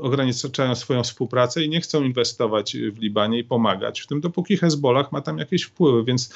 ograniczają, 0.00 0.74
swoją 0.74 1.02
współpracę 1.02 1.64
i 1.64 1.68
nie 1.68 1.80
chcą 1.80 2.02
inwestować 2.02 2.76
w 2.76 2.98
Libanie 2.98 3.38
i 3.38 3.44
pomagać 3.44 4.00
w 4.00 4.06
tym, 4.06 4.20
dopóki 4.20 4.56
Hezbollah 4.56 5.12
ma 5.12 5.20
tam 5.20 5.38
jakieś 5.38 5.62
wpływy, 5.62 6.04
więc 6.04 6.30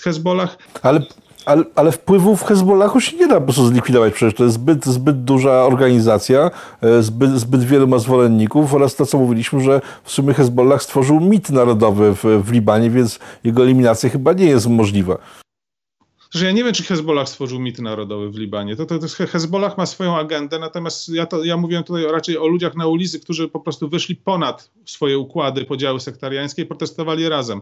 Hezbollah... 0.00 0.58
Ale 0.82 1.02
ale, 1.46 1.64
ale 1.74 1.92
wpływów 1.92 2.42
Hezbollahu 2.42 3.00
się 3.00 3.16
nie 3.16 3.28
da 3.28 3.34
po 3.34 3.40
prostu 3.40 3.66
zlikwidować, 3.66 4.14
przecież. 4.14 4.34
To 4.34 4.44
jest 4.44 4.54
zbyt, 4.54 4.84
zbyt 4.84 5.24
duża 5.24 5.52
organizacja, 5.52 6.50
e, 6.80 7.02
zbyt, 7.02 7.30
zbyt 7.30 7.64
wielu 7.64 7.88
ma 7.88 7.98
zwolenników 7.98 8.74
oraz 8.74 8.96
to, 8.96 9.06
co 9.06 9.18
mówiliśmy, 9.18 9.60
że 9.60 9.80
w 10.04 10.12
sumie 10.12 10.34
Hezbollah 10.34 10.82
stworzył 10.82 11.20
mit 11.20 11.50
narodowy 11.50 12.14
w, 12.14 12.24
w 12.44 12.52
Libanie, 12.52 12.90
więc 12.90 13.18
jego 13.44 13.62
eliminacja 13.62 14.10
chyba 14.10 14.32
nie 14.32 14.46
jest 14.46 14.68
możliwa 14.68 15.41
że 16.32 16.46
ja 16.46 16.52
nie 16.52 16.64
wiem, 16.64 16.72
czy 16.72 16.82
Hezbollah 16.82 17.28
stworzył 17.28 17.60
mit 17.60 17.78
narodowy 17.78 18.30
w 18.30 18.36
Libanie. 18.36 18.76
To, 18.76 18.86
to, 18.86 18.98
to 18.98 19.26
Hezbollah 19.26 19.78
ma 19.78 19.86
swoją 19.86 20.16
agendę, 20.16 20.58
natomiast 20.58 21.08
ja, 21.08 21.26
to, 21.26 21.44
ja 21.44 21.56
mówiłem 21.56 21.84
tutaj 21.84 22.04
raczej 22.04 22.38
o 22.38 22.46
ludziach 22.46 22.76
na 22.76 22.86
ulicy, 22.86 23.20
którzy 23.20 23.48
po 23.48 23.60
prostu 23.60 23.88
wyszli 23.88 24.16
ponad 24.16 24.70
swoje 24.84 25.18
układy, 25.18 25.64
podziały 25.64 26.00
sektariańskie 26.00 26.62
i 26.62 26.66
protestowali 26.66 27.28
razem. 27.28 27.60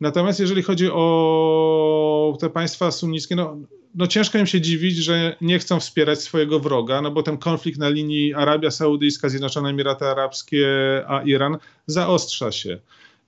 Natomiast 0.00 0.40
jeżeli 0.40 0.62
chodzi 0.62 0.88
o 0.92 2.36
te 2.40 2.50
państwa 2.50 2.90
sunnickie, 2.90 3.36
no, 3.36 3.56
no 3.94 4.06
ciężko 4.06 4.38
im 4.38 4.46
się 4.46 4.60
dziwić, 4.60 4.96
że 4.96 5.36
nie 5.40 5.58
chcą 5.58 5.80
wspierać 5.80 6.22
swojego 6.22 6.60
wroga, 6.60 7.02
no 7.02 7.10
bo 7.10 7.22
ten 7.22 7.38
konflikt 7.38 7.78
na 7.78 7.88
linii 7.88 8.34
Arabia 8.34 8.70
Saudyjska, 8.70 9.28
Zjednoczone 9.28 9.70
Emiraty 9.70 10.04
Arabskie 10.04 10.68
a 11.08 11.22
Iran 11.22 11.56
zaostrza 11.86 12.52
się. 12.52 12.78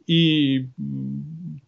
I 0.09 0.65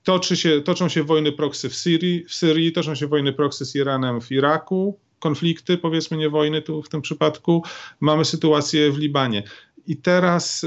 toczy 0.09 0.37
się, 0.37 0.63
toczą 0.63 0.89
się 0.89 1.03
wojny 1.03 1.33
proksy 1.33 1.69
w 1.69 1.75
Syrii, 1.75 2.25
w 2.25 2.35
Syrii, 2.35 2.73
toczą 2.73 2.95
się 2.95 3.07
wojny 3.07 3.33
proksy 3.33 3.65
z 3.65 3.75
Iranem 3.75 4.21
w 4.21 4.33
Iraku, 4.33 4.99
konflikty, 5.19 5.79
powiedzmy 5.79 6.17
nie 6.17 6.31
wojny 6.31 6.63
tu 6.63 6.83
w 6.83 6.89
tym 6.89 7.03
przypadku. 7.03 7.63
Mamy 8.01 8.25
sytuację 8.25 8.93
w 8.93 8.99
Libanie. 8.99 9.43
I 9.87 9.97
teraz 9.97 10.67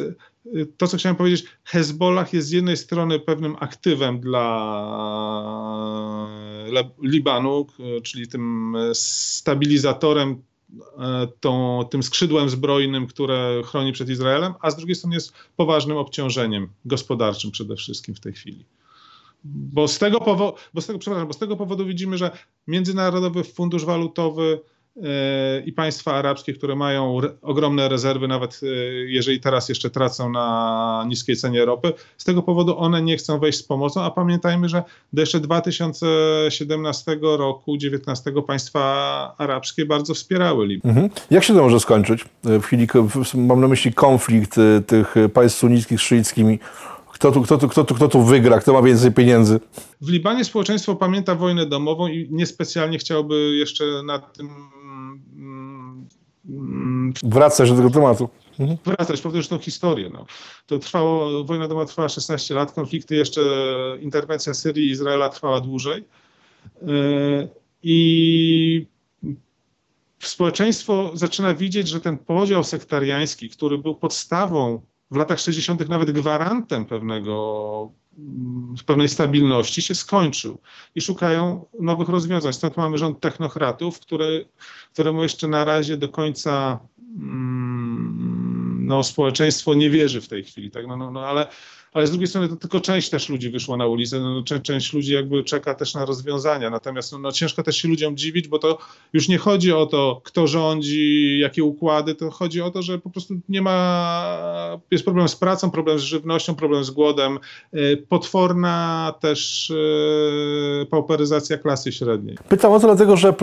to, 0.77 0.87
co 0.87 0.97
chciałem 0.97 1.15
powiedzieć, 1.15 1.45
Hezbollah 1.63 2.33
jest 2.33 2.47
z 2.47 2.51
jednej 2.51 2.77
strony 2.77 3.19
pewnym 3.19 3.55
aktywem 3.59 4.19
dla 4.19 4.47
Libanu, 7.03 7.67
czyli 8.03 8.27
tym 8.27 8.75
stabilizatorem, 8.93 10.41
tą, 11.39 11.85
tym 11.91 12.03
skrzydłem 12.03 12.49
zbrojnym, 12.49 13.07
które 13.07 13.61
chroni 13.65 13.91
przed 13.91 14.09
Izraelem, 14.09 14.53
a 14.61 14.71
z 14.71 14.75
drugiej 14.75 14.95
strony 14.95 15.15
jest 15.15 15.33
poważnym 15.55 15.97
obciążeniem 15.97 16.67
gospodarczym 16.85 17.51
przede 17.51 17.75
wszystkim 17.75 18.15
w 18.15 18.19
tej 18.19 18.33
chwili. 18.33 18.65
Bo 19.43 19.87
z 19.87 19.99
tego, 19.99 20.19
bo 20.73 20.81
z 20.81 20.87
tego, 20.87 20.99
przepraszam, 20.99 21.27
bo 21.27 21.33
z 21.33 21.37
tego 21.37 21.55
powodu 21.55 21.85
widzimy, 21.85 22.17
że 22.17 22.31
Międzynarodowy 22.67 23.43
Fundusz 23.43 23.85
Walutowy 23.85 24.59
E, 24.97 25.61
i 25.65 25.73
państwa 25.73 26.13
arabskie, 26.13 26.53
które 26.53 26.75
mają 26.75 27.17
ogromne 27.41 27.89
rezerwy, 27.89 28.27
nawet 28.27 28.59
e, 28.63 28.67
jeżeli 29.05 29.39
teraz 29.39 29.69
jeszcze 29.69 29.89
tracą 29.89 30.29
na 30.29 31.05
niskiej 31.07 31.35
cenie 31.35 31.65
ropy. 31.65 31.93
Z 32.17 32.23
tego 32.23 32.43
powodu 32.43 32.77
one 32.77 33.01
nie 33.01 33.17
chcą 33.17 33.39
wejść 33.39 33.59
z 33.59 33.63
pomocą, 33.63 34.01
a 34.01 34.11
pamiętajmy, 34.11 34.69
że 34.69 34.83
do 35.13 35.21
jeszcze 35.21 35.39
2017 35.39 37.17
roku, 37.21 37.77
2019 37.77 38.31
państwa 38.47 39.35
arabskie 39.37 39.85
bardzo 39.85 40.13
wspierały 40.13 40.67
Libię. 40.67 40.89
Mhm. 40.89 41.09
Jak 41.31 41.43
się 41.43 41.53
to 41.53 41.61
może 41.61 41.79
skończyć? 41.79 42.25
E, 42.45 42.59
w 42.59 42.63
chwili, 42.63 42.87
mam 43.35 43.61
na 43.61 43.67
myśli 43.67 43.93
konflikt 43.93 44.55
tych 44.87 45.15
państw 45.33 45.59
sunnickich 45.59 45.99
z 45.99 46.03
szyickimi. 46.03 46.59
Kto 47.21 47.31
tu, 47.31 47.41
kto, 47.41 47.57
tu, 47.57 47.67
kto, 47.69 47.83
tu, 47.83 47.95
kto 47.95 48.07
tu 48.07 48.23
wygra? 48.23 48.59
Kto 48.59 48.73
ma 48.73 48.81
więcej 48.81 49.11
pieniędzy? 49.11 49.59
W 50.01 50.09
Libanie 50.09 50.45
społeczeństwo 50.45 50.95
pamięta 50.95 51.35
wojnę 51.35 51.65
domową 51.65 52.07
i 52.07 52.27
niespecjalnie 52.31 52.97
chciałby 52.97 53.55
jeszcze 53.55 53.85
na 54.05 54.19
tym 54.19 54.49
Wracać 57.23 57.69
do 57.69 57.75
tego 57.77 57.89
tematu. 57.89 58.29
Mhm. 58.59 58.77
Wracać, 58.85 59.21
powtórzyć 59.21 59.49
tą 59.49 59.59
historię. 59.59 60.09
No. 60.13 60.25
To 60.67 60.79
trwało, 60.79 61.43
wojna 61.43 61.67
domowa 61.67 61.85
trwała 61.85 62.09
16 62.09 62.53
lat, 62.55 62.71
konflikty 62.71 63.15
jeszcze, 63.15 63.41
interwencja 63.99 64.53
Syrii 64.53 64.87
i 64.87 64.91
Izraela 64.91 65.29
trwała 65.29 65.61
dłużej. 65.61 66.03
E, 66.81 66.87
I 67.83 68.85
społeczeństwo 70.19 71.11
zaczyna 71.13 71.53
widzieć, 71.53 71.87
że 71.87 72.01
ten 72.01 72.17
podział 72.17 72.63
sektariański, 72.63 73.49
który 73.49 73.77
był 73.77 73.95
podstawą 73.95 74.81
w 75.11 75.15
latach 75.15 75.39
60., 75.39 75.89
nawet 75.89 76.11
gwarantem 76.11 76.85
pewnego 76.85 77.91
pewnej 78.85 79.09
stabilności 79.09 79.81
się 79.81 79.95
skończył 79.95 80.61
i 80.95 81.01
szukają 81.01 81.65
nowych 81.79 82.09
rozwiązań. 82.09 82.53
Stąd 82.53 82.77
mamy 82.77 82.97
rząd 82.97 83.19
technokratów, 83.19 83.99
który, 83.99 84.45
któremu 84.93 85.23
jeszcze 85.23 85.47
na 85.47 85.65
razie 85.65 85.97
do 85.97 86.09
końca 86.09 86.79
mm, 87.17 88.85
no, 88.85 89.03
społeczeństwo 89.03 89.73
nie 89.73 89.89
wierzy 89.89 90.21
w 90.21 90.27
tej 90.27 90.43
chwili. 90.43 90.71
Tak? 90.71 90.87
No, 90.87 90.97
no, 90.97 91.11
no, 91.11 91.25
ale 91.25 91.47
ale 91.93 92.07
z 92.07 92.09
drugiej 92.09 92.27
strony 92.27 92.49
to 92.49 92.55
tylko 92.55 92.79
część 92.79 93.09
też 93.09 93.29
ludzi 93.29 93.49
wyszła 93.49 93.77
na 93.77 93.87
ulicę, 93.87 94.19
no, 94.19 94.43
część, 94.43 94.61
część 94.61 94.93
ludzi 94.93 95.13
jakby 95.13 95.43
czeka 95.43 95.73
też 95.73 95.93
na 95.93 96.05
rozwiązania, 96.05 96.69
natomiast 96.69 97.11
no, 97.11 97.17
no, 97.17 97.31
ciężko 97.31 97.63
też 97.63 97.77
się 97.77 97.87
ludziom 97.87 98.17
dziwić, 98.17 98.47
bo 98.47 98.59
to 98.59 98.77
już 99.13 99.27
nie 99.27 99.37
chodzi 99.37 99.71
o 99.71 99.85
to, 99.85 100.21
kto 100.23 100.47
rządzi, 100.47 101.39
jakie 101.39 101.63
układy, 101.63 102.15
to 102.15 102.31
chodzi 102.31 102.61
o 102.61 102.71
to, 102.71 102.81
że 102.81 102.99
po 102.99 103.09
prostu 103.09 103.33
nie 103.49 103.61
ma, 103.61 104.79
jest 104.91 105.03
problem 105.03 105.27
z 105.29 105.35
pracą, 105.35 105.71
problem 105.71 105.99
z 105.99 106.01
żywnością, 106.01 106.55
problem 106.55 106.83
z 106.83 106.91
głodem, 106.91 107.39
e, 107.73 107.97
potworna 107.97 109.13
też 109.19 109.71
e, 110.81 110.85
pauperyzacja 110.85 111.57
klasy 111.57 111.91
średniej. 111.91 112.37
Pytam 112.49 112.71
o 112.71 112.79
to 112.79 112.87
dlatego, 112.87 113.17
że 113.17 113.29
e, 113.29 113.33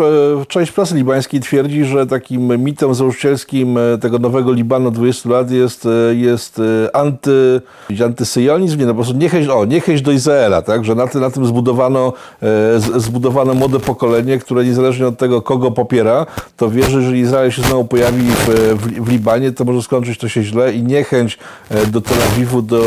część 0.49 0.73
prasy 0.73 0.95
libańskiej 0.95 1.41
twierdzi, 1.41 1.85
że 1.85 2.07
takim 2.07 2.65
mitem 2.65 2.95
założycielskim 2.95 3.79
tego 4.01 4.19
nowego 4.19 4.53
Libanu 4.53 4.91
20 4.91 5.29
lat 5.29 5.51
jest, 5.51 5.89
jest 6.13 6.61
anty, 6.93 7.61
antysyjonizm 8.05 8.38
syjonizm, 8.39 8.79
nie, 8.79 8.87
no 8.87 8.93
po 8.93 9.03
prostu 9.03 9.17
niechęć, 9.17 9.49
o, 9.49 9.65
niechęć 9.65 10.03
do 10.03 10.13
Izraela, 10.13 10.63
tak? 10.63 10.85
że 10.85 10.95
na, 10.95 11.07
ty, 11.07 11.21
na 11.21 11.31
tym 11.31 11.47
zbudowano, 11.47 12.13
e, 12.43 13.01
zbudowano 13.01 13.55
młode 13.55 13.81
pokolenie, 13.81 14.39
które 14.39 14.65
niezależnie 14.65 15.07
od 15.07 15.19
tego, 15.19 15.43
kogo 15.43 15.71
popiera, 15.71 16.27
to 16.57 16.71
wierzy, 16.71 17.03
że 17.03 17.19
Izrael 17.19 17.51
się 17.51 17.63
znowu 17.63 17.85
pojawi 17.85 18.23
w, 18.23 18.47
w, 18.75 19.05
w 19.05 19.09
Libanie, 19.09 19.53
to 19.53 19.65
może 19.65 19.83
skończyć 19.83 20.19
to 20.19 20.29
się 20.29 20.43
źle 20.43 20.73
i 20.73 20.83
niechęć 20.83 21.39
e, 21.71 21.87
do 21.87 22.01
Tel 22.01 22.23
Awiwu, 22.23 22.63
do 22.63 22.85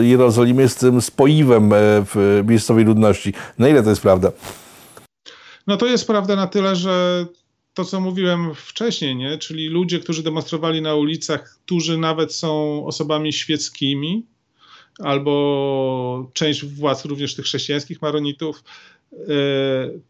Jerozolimy 0.00 0.62
jest 0.62 0.80
tym 0.80 1.00
spoiwem 1.00 1.72
e, 1.72 1.76
w 2.14 2.42
miejscowej 2.48 2.84
ludności. 2.84 3.32
Na 3.58 3.68
ile 3.68 3.82
to 3.82 3.90
jest 3.90 4.02
prawda? 4.02 4.32
No 5.66 5.76
to 5.76 5.86
jest 5.86 6.06
prawda 6.06 6.36
na 6.36 6.46
tyle, 6.46 6.76
że 6.76 7.26
to, 7.74 7.84
co 7.84 8.00
mówiłem 8.00 8.54
wcześniej, 8.54 9.16
nie? 9.16 9.38
czyli 9.38 9.68
ludzie, 9.68 10.00
którzy 10.00 10.22
demonstrowali 10.22 10.82
na 10.82 10.94
ulicach, 10.94 11.58
którzy 11.64 11.98
nawet 11.98 12.34
są 12.34 12.82
osobami 12.86 13.32
świeckimi, 13.32 14.33
albo 14.98 16.30
część 16.32 16.64
władz 16.64 17.04
również 17.04 17.34
tych 17.34 17.44
chrześcijańskich 17.44 18.02
maronitów 18.02 18.64
e, 19.12 19.16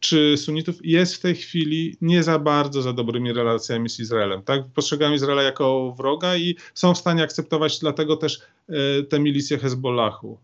czy 0.01 0.37
sunitów 0.37 0.77
jest 0.83 1.14
w 1.14 1.20
tej 1.20 1.35
chwili 1.35 1.97
nie 2.01 2.23
za 2.23 2.38
bardzo 2.38 2.83
za 2.83 2.92
dobrymi 2.92 3.33
relacjami 3.33 3.90
z 3.90 4.01
Izraelem. 4.01 4.42
Tak? 4.42 4.62
Postrzegają 4.75 5.12
Izraela 5.12 5.42
jako 5.42 5.94
wroga 5.99 6.37
i 6.37 6.57
są 6.75 6.94
w 6.94 6.99
stanie 6.99 7.23
akceptować 7.23 7.79
dlatego 7.79 8.16
też 8.16 8.40
e, 8.68 9.03
te 9.03 9.20
milicje 9.20 9.59
Hezbollahu. 9.59 10.38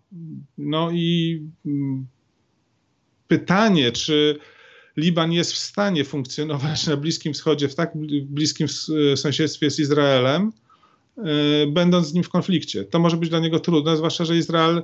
No 0.58 0.90
i 0.90 1.40
mm, 1.66 2.06
pytanie, 3.28 3.92
czy 3.92 4.38
Liban 4.96 5.32
jest 5.32 5.52
w 5.52 5.58
stanie 5.58 6.04
funkcjonować 6.04 6.86
na 6.86 6.96
Bliskim 6.96 7.32
Wschodzie 7.32 7.68
w 7.68 7.74
tak 7.74 7.92
bliskim 8.24 8.68
sąsiedztwie 9.16 9.70
z 9.70 9.78
Izraelem, 9.78 10.52
będąc 11.68 12.06
z 12.06 12.14
nim 12.14 12.24
w 12.24 12.28
konflikcie. 12.28 12.84
To 12.84 12.98
może 12.98 13.16
być 13.16 13.30
dla 13.30 13.38
niego 13.38 13.60
trudne, 13.60 13.96
zwłaszcza, 13.96 14.24
że 14.24 14.36
Izrael 14.36 14.82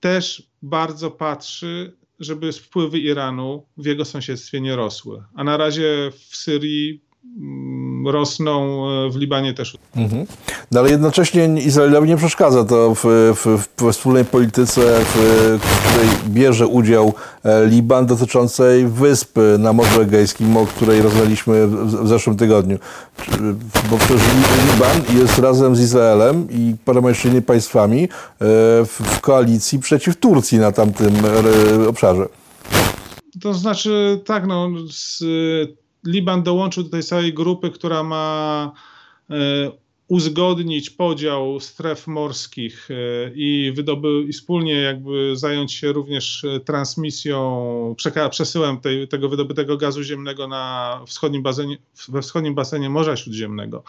też 0.00 0.50
bardzo 0.62 1.10
patrzy, 1.10 1.96
żeby 2.20 2.52
wpływy 2.52 2.98
Iranu 2.98 3.66
w 3.76 3.86
jego 3.86 4.04
sąsiedztwie 4.04 4.60
nie 4.60 4.76
rosły. 4.76 5.22
A 5.34 5.44
na 5.44 5.56
razie 5.56 6.12
w 6.14 6.36
Syrii 6.36 7.02
mm, 7.24 7.81
rosną, 8.06 8.82
w 9.10 9.16
Libanie 9.16 9.54
też. 9.54 9.76
Mhm. 9.96 10.26
No 10.70 10.80
ale 10.80 10.90
jednocześnie 10.90 11.44
Izraelowi 11.44 12.08
nie 12.08 12.16
przeszkadza 12.16 12.64
to 12.64 12.94
w, 12.94 13.04
w, 13.36 13.66
w 13.76 13.90
wspólnej 13.92 14.24
polityce, 14.24 14.80
w, 15.04 15.14
w 15.62 15.88
której 15.88 16.08
bierze 16.28 16.66
udział 16.66 17.14
e, 17.44 17.66
Liban 17.66 18.06
dotyczącej 18.06 18.86
wysp 18.86 19.38
na 19.58 19.72
Morzu 19.72 20.00
Egejskim, 20.00 20.56
o 20.56 20.66
której 20.66 21.02
rozmawialiśmy 21.02 21.66
w 21.66 22.08
zeszłym 22.08 22.36
tygodniu. 22.36 22.78
Bo 23.90 23.98
przecież 23.98 24.22
Liban 24.72 25.20
jest 25.20 25.38
razem 25.38 25.76
z 25.76 25.80
Izraelem 25.80 26.48
i 26.50 26.74
paroma 26.84 27.08
jeszcze 27.08 27.28
innymi 27.28 27.42
państwami 27.42 28.04
e, 28.04 28.08
w 28.84 29.20
koalicji 29.20 29.78
przeciw 29.78 30.16
Turcji 30.16 30.58
na 30.58 30.72
tamtym 30.72 31.14
e, 31.84 31.88
obszarze. 31.88 32.28
To 33.42 33.54
znaczy, 33.54 34.20
tak, 34.26 34.46
no, 34.46 34.68
z, 34.90 35.24
Liban 36.04 36.42
dołączył 36.42 36.82
do 36.82 36.90
tej 36.90 37.02
całej 37.02 37.34
grupy, 37.34 37.70
która 37.70 38.02
ma 38.02 38.72
uzgodnić 40.12 40.90
podział 40.90 41.60
stref 41.60 42.06
morskich 42.06 42.88
e, 42.90 42.94
i, 43.34 43.72
wydoby, 43.76 44.08
i 44.28 44.32
wspólnie 44.32 44.74
jakby 44.74 45.36
zająć 45.36 45.72
się 45.72 45.92
również 45.92 46.44
e, 46.44 46.60
transmisją, 46.60 47.94
przesyłem 48.30 48.80
tej, 48.80 49.08
tego 49.08 49.28
wydobytego 49.28 49.76
gazu 49.76 50.02
ziemnego 50.02 50.48
na 50.48 51.00
wschodnim 51.06 51.42
basenie, 51.42 51.76
we 52.08 52.22
wschodnim 52.22 52.54
basenie 52.54 52.90
Morza 52.90 53.16
Śródziemnego. 53.16 53.84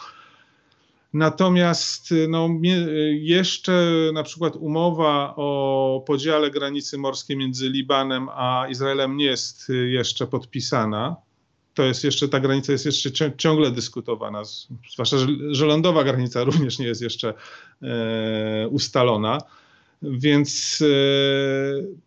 Natomiast 1.12 2.12
e, 2.12 2.28
no, 2.28 2.48
jeszcze 3.12 3.90
na 4.14 4.22
przykład 4.22 4.56
umowa 4.56 5.34
o 5.36 6.04
podziale 6.06 6.50
granicy 6.50 6.98
morskiej 6.98 7.36
między 7.36 7.70
Libanem 7.70 8.28
a 8.28 8.66
Izraelem 8.70 9.16
nie 9.16 9.24
jest 9.24 9.72
jeszcze 9.90 10.26
podpisana 10.26 11.16
to 11.74 11.82
jest 11.82 12.04
jeszcze, 12.04 12.28
ta 12.28 12.40
granica 12.40 12.72
jest 12.72 12.84
jeszcze 12.84 13.32
ciągle 13.36 13.70
dyskutowana, 13.70 14.42
zwłaszcza, 14.92 15.16
że 15.50 15.66
lądowa 15.66 16.04
granica 16.04 16.44
również 16.50 16.78
nie 16.78 16.86
jest 16.86 17.02
jeszcze 17.02 17.34
e, 17.82 18.68
ustalona. 18.68 19.38
Więc 20.02 20.78
e, 20.82 20.86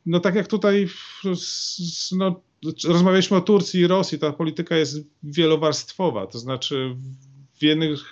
no 0.06 0.20
tak 0.20 0.36
jak 0.36 0.48
tutaj 0.48 0.90
no, 2.12 2.42
rozmawialiśmy 2.88 3.38
o 3.38 3.42
Turcji 3.42 3.80
i 3.80 3.88
Rosji, 3.88 4.20
ta 4.20 4.34
polityka 4.34 4.78
jest 4.78 5.00
wielowarstwowa, 5.24 6.28
to 6.28 6.40
znaczy 6.40 6.96
w 7.60 7.64
jednych 7.64 8.12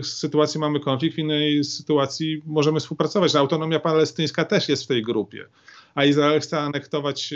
e, 0.00 0.04
sytuacji 0.04 0.60
mamy 0.60 0.80
konflikt, 0.80 1.16
w 1.16 1.18
innej 1.18 1.64
sytuacji 1.64 2.42
możemy 2.46 2.80
współpracować. 2.80 3.34
No, 3.34 3.40
autonomia 3.40 3.80
palestyńska 3.80 4.44
też 4.44 4.68
jest 4.68 4.84
w 4.84 4.86
tej 4.86 5.02
grupie, 5.02 5.46
a 5.94 6.04
Izrael 6.04 6.40
chce 6.40 6.60
anektować 6.60 7.34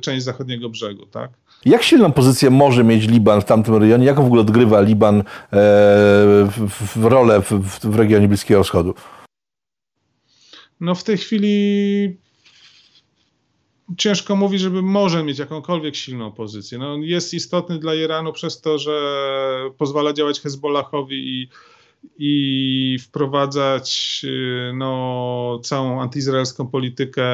część 0.00 0.24
zachodniego 0.24 0.68
brzegu, 0.68 1.06
tak? 1.06 1.30
Jak 1.64 1.82
silną 1.82 2.12
pozycję 2.12 2.50
może 2.50 2.84
mieć 2.84 3.08
Liban 3.08 3.40
w 3.40 3.44
tamtym 3.44 3.76
rejonie? 3.76 4.06
Jak 4.06 4.16
w 4.16 4.26
ogóle 4.26 4.40
odgrywa 4.40 4.80
Liban 4.80 5.20
e, 5.20 5.24
w, 6.46 6.96
w 6.96 7.04
rolę 7.04 7.42
w, 7.42 7.50
w 7.82 7.96
regionie 7.96 8.28
Bliskiego 8.28 8.64
Wschodu? 8.64 8.94
No 10.80 10.94
w 10.94 11.04
tej 11.04 11.16
chwili 11.16 12.16
ciężko 13.96 14.36
mówić, 14.36 14.60
żeby 14.60 14.82
może 14.82 15.24
mieć 15.24 15.38
jakąkolwiek 15.38 15.96
silną 15.96 16.32
pozycję. 16.32 16.78
No, 16.78 16.96
jest 16.96 17.34
istotny 17.34 17.78
dla 17.78 17.94
Iranu 17.94 18.32
przez 18.32 18.60
to, 18.60 18.78
że 18.78 19.70
pozwala 19.78 20.12
działać 20.12 20.40
Hezbollahowi 20.40 21.16
i, 21.16 21.48
i 22.18 22.98
wprowadzać 22.98 24.22
no, 24.74 25.60
całą 25.62 26.02
antyizraelską 26.02 26.66
politykę 26.66 27.24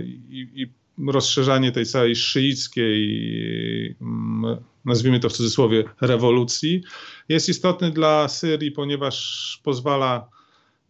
i, 0.00 0.48
i 0.54 0.66
rozszerzanie 1.10 1.72
tej 1.72 1.86
całej 1.86 2.16
szyickiej, 2.16 3.96
mm, 4.00 4.56
nazwijmy 4.84 5.20
to 5.20 5.28
w 5.28 5.32
cudzysłowie, 5.32 5.84
rewolucji, 6.00 6.82
jest 7.28 7.48
istotny 7.48 7.90
dla 7.90 8.28
Syrii, 8.28 8.72
ponieważ 8.72 9.60
pozwala 9.64 10.28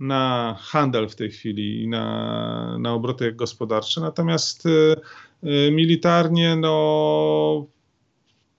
na 0.00 0.56
handel 0.60 1.08
w 1.08 1.16
tej 1.16 1.30
chwili 1.30 1.82
i 1.82 1.88
na, 1.88 2.78
na 2.78 2.92
obroty 2.92 3.32
gospodarcze. 3.32 4.00
Natomiast 4.00 4.66
y, 4.66 4.96
y, 5.44 5.70
militarnie, 5.72 6.56
no 6.56 7.66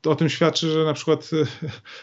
o 0.06 0.16
tym 0.16 0.30
świadczy, 0.30 0.72
że 0.72 0.84
na 0.84 0.94
przykład 0.94 1.30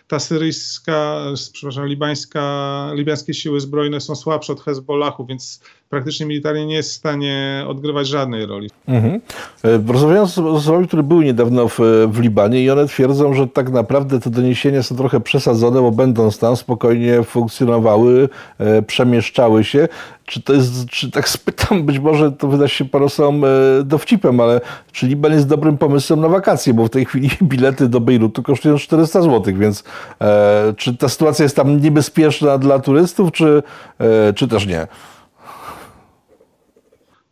ta 0.08 0.18
syryjska, 0.18 1.24
przepraszam, 1.52 1.86
libańska, 1.86 2.90
libańskie 2.94 3.34
siły 3.34 3.60
zbrojne 3.60 4.00
są 4.00 4.16
słabsze 4.16 4.52
od 4.52 4.60
Hezbollahu, 4.60 5.26
więc 5.26 5.62
praktycznie 5.88 6.26
militarnie 6.26 6.66
nie 6.66 6.74
jest 6.74 6.90
w 6.90 6.94
stanie 6.94 7.64
odgrywać 7.68 8.06
żadnej 8.08 8.46
roli. 8.46 8.70
Mhm. 8.88 9.20
E, 9.64 9.92
rozmawiałem 9.92 10.26
z 10.26 10.38
osobami, 10.38 10.86
które 10.86 11.02
były 11.02 11.24
niedawno 11.24 11.68
w, 11.68 11.78
w 12.08 12.20
Libanie 12.20 12.62
i 12.62 12.70
one 12.70 12.86
twierdzą, 12.86 13.34
że 13.34 13.46
tak 13.46 13.70
naprawdę 13.70 14.20
te 14.20 14.30
doniesienia 14.30 14.82
są 14.82 14.96
trochę 14.96 15.20
przesadzone, 15.20 15.80
bo 15.80 15.90
będąc 15.90 16.38
tam 16.38 16.56
spokojnie 16.56 17.22
funkcjonowały, 17.22 18.28
e, 18.58 18.82
przemieszczały 18.82 19.64
się. 19.64 19.88
Czy 20.24 20.42
to 20.42 20.52
jest, 20.52 20.86
czy 20.86 21.10
tak 21.10 21.28
spytam, 21.38 21.84
być 21.84 21.98
może 21.98 22.32
to 22.32 22.48
wyda 22.48 22.68
się 22.68 22.84
e, 22.84 23.84
dowcipem, 23.84 24.40
ale 24.40 24.60
czy 24.92 25.06
Liban 25.06 25.32
jest 25.32 25.48
dobrym 25.48 25.78
pomysłem 25.78 26.20
na 26.20 26.28
wakacje, 26.28 26.74
bo 26.74 26.84
w 26.84 26.90
tej 26.90 27.04
chwili 27.04 27.30
bilety 27.42 27.88
do 27.88 28.00
Bejrutu 28.00 28.42
kosztują 28.42 28.78
400 28.78 29.22
zł, 29.22 29.54
więc 29.56 29.84
e, 30.20 30.74
czy 30.76 30.96
ta 30.96 31.08
sytuacja 31.08 31.42
jest 31.42 31.56
tam 31.56 31.80
niebezpieczna 31.80 32.58
dla 32.58 32.78
turystów, 32.78 33.32
czy, 33.32 33.62
e, 33.98 34.32
czy 34.32 34.48
też 34.48 34.66
nie? 34.66 34.86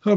No, 0.05 0.15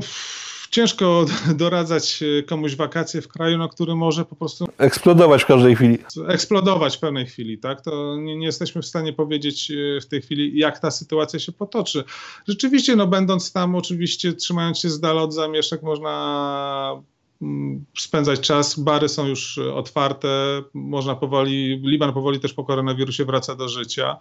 ciężko 0.71 1.27
doradzać 1.55 2.23
e, 2.23 2.43
komuś 2.43 2.77
wakacje 2.77 3.23
w 3.23 3.29
kraju, 3.29 3.59
no, 3.59 3.69
który 3.69 3.95
może 3.95 4.25
po 4.25 4.37
prostu. 4.37 4.69
Eksplodować 4.79 5.43
w 5.43 5.47
każdej 5.47 5.77
chwili. 5.77 5.99
Eksplodować 6.29 6.97
w 6.97 7.01
pewnej 7.01 7.27
chwili, 7.27 7.59
tak? 7.59 7.81
To 7.81 8.17
nie, 8.17 8.37
nie, 8.37 8.47
jesteśmy 8.47 8.83
w 8.83 8.87
stanie 8.87 9.13
powiedzieć 9.13 9.71
e, 9.71 10.01
w 10.01 10.07
tej 10.07 10.23
chwili, 10.23 10.59
jak 10.59 10.79
ta 10.79 10.91
sytuacja 10.91 11.39
się 11.39 11.53
potoczy. 11.53 12.05
Rzeczywiście, 12.49 12.97
no, 12.97 13.07
będąc 13.07 13.53
tam, 13.53 13.75
oczywiście, 13.75 14.33
trzymając 14.33 14.79
się 14.79 14.91
z 14.91 15.01
dala 15.01 15.23
od 15.23 15.35
zamieszek, 15.35 15.83
można 15.83 17.03
mm, 17.43 17.85
spędzać 17.99 18.41
czas. 18.41 18.81
Bary 18.81 19.09
są 19.09 19.27
już 19.27 19.59
otwarte, 19.59 20.63
można 20.75 21.15
powoli, 21.15 21.81
Liban 21.85 22.13
powoli 22.13 22.41
też 22.41 22.53
po 22.53 22.65
koronawirusie 22.65 23.25
wraca 23.25 23.55
do 23.55 23.69
życia 23.69 24.17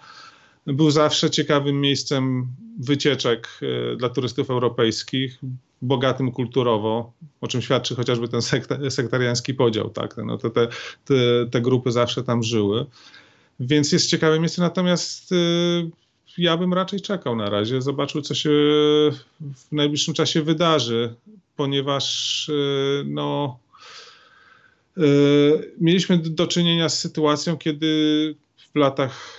był 0.68 0.92
zawsze 0.92 1.30
ciekawym 1.30 1.82
miejscem 1.82 2.48
wycieczek 2.80 3.48
e, 3.62 3.96
dla 3.96 4.10
turystów 4.10 4.50
europejskich, 4.50 5.40
bogatym 5.82 6.32
kulturowo, 6.32 7.14
o 7.42 7.48
czym 7.48 7.62
świadczy 7.62 7.96
chociażby 7.96 8.28
ten 8.28 8.42
sektariański 8.90 9.54
podział. 9.54 9.90
Tak? 9.90 10.16
No 10.26 10.38
te, 10.38 10.50
te, 10.50 10.68
te 11.52 11.62
grupy 11.62 11.92
zawsze 11.92 12.24
tam 12.24 12.44
żyły. 12.44 12.86
Więc 13.60 13.92
jest 13.92 14.10
ciekawe 14.10 14.40
miejsce, 14.40 14.62
natomiast 14.62 15.32
e, 15.32 15.36
ja 16.38 16.58
bym 16.58 16.74
raczej 16.74 17.02
czekał 17.02 17.36
na 17.36 17.50
razie, 17.50 17.82
zobaczył, 17.82 18.22
co 18.22 18.36
się 18.36 18.50
w 19.40 19.72
najbliższym 19.72 20.14
czasie 20.14 20.42
wydarzy, 20.42 21.14
ponieważ 21.56 22.50
e, 22.50 22.54
no, 23.06 23.60
mieliśmy 25.82 26.18
do 26.18 26.48
czynienia 26.48 26.90
z 26.90 27.00
sytuacją, 27.00 27.58
kiedy 27.58 28.36
w 28.74 28.76
latach 28.76 29.39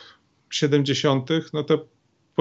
70., 0.50 1.28
no 1.52 1.64
to 1.64 1.86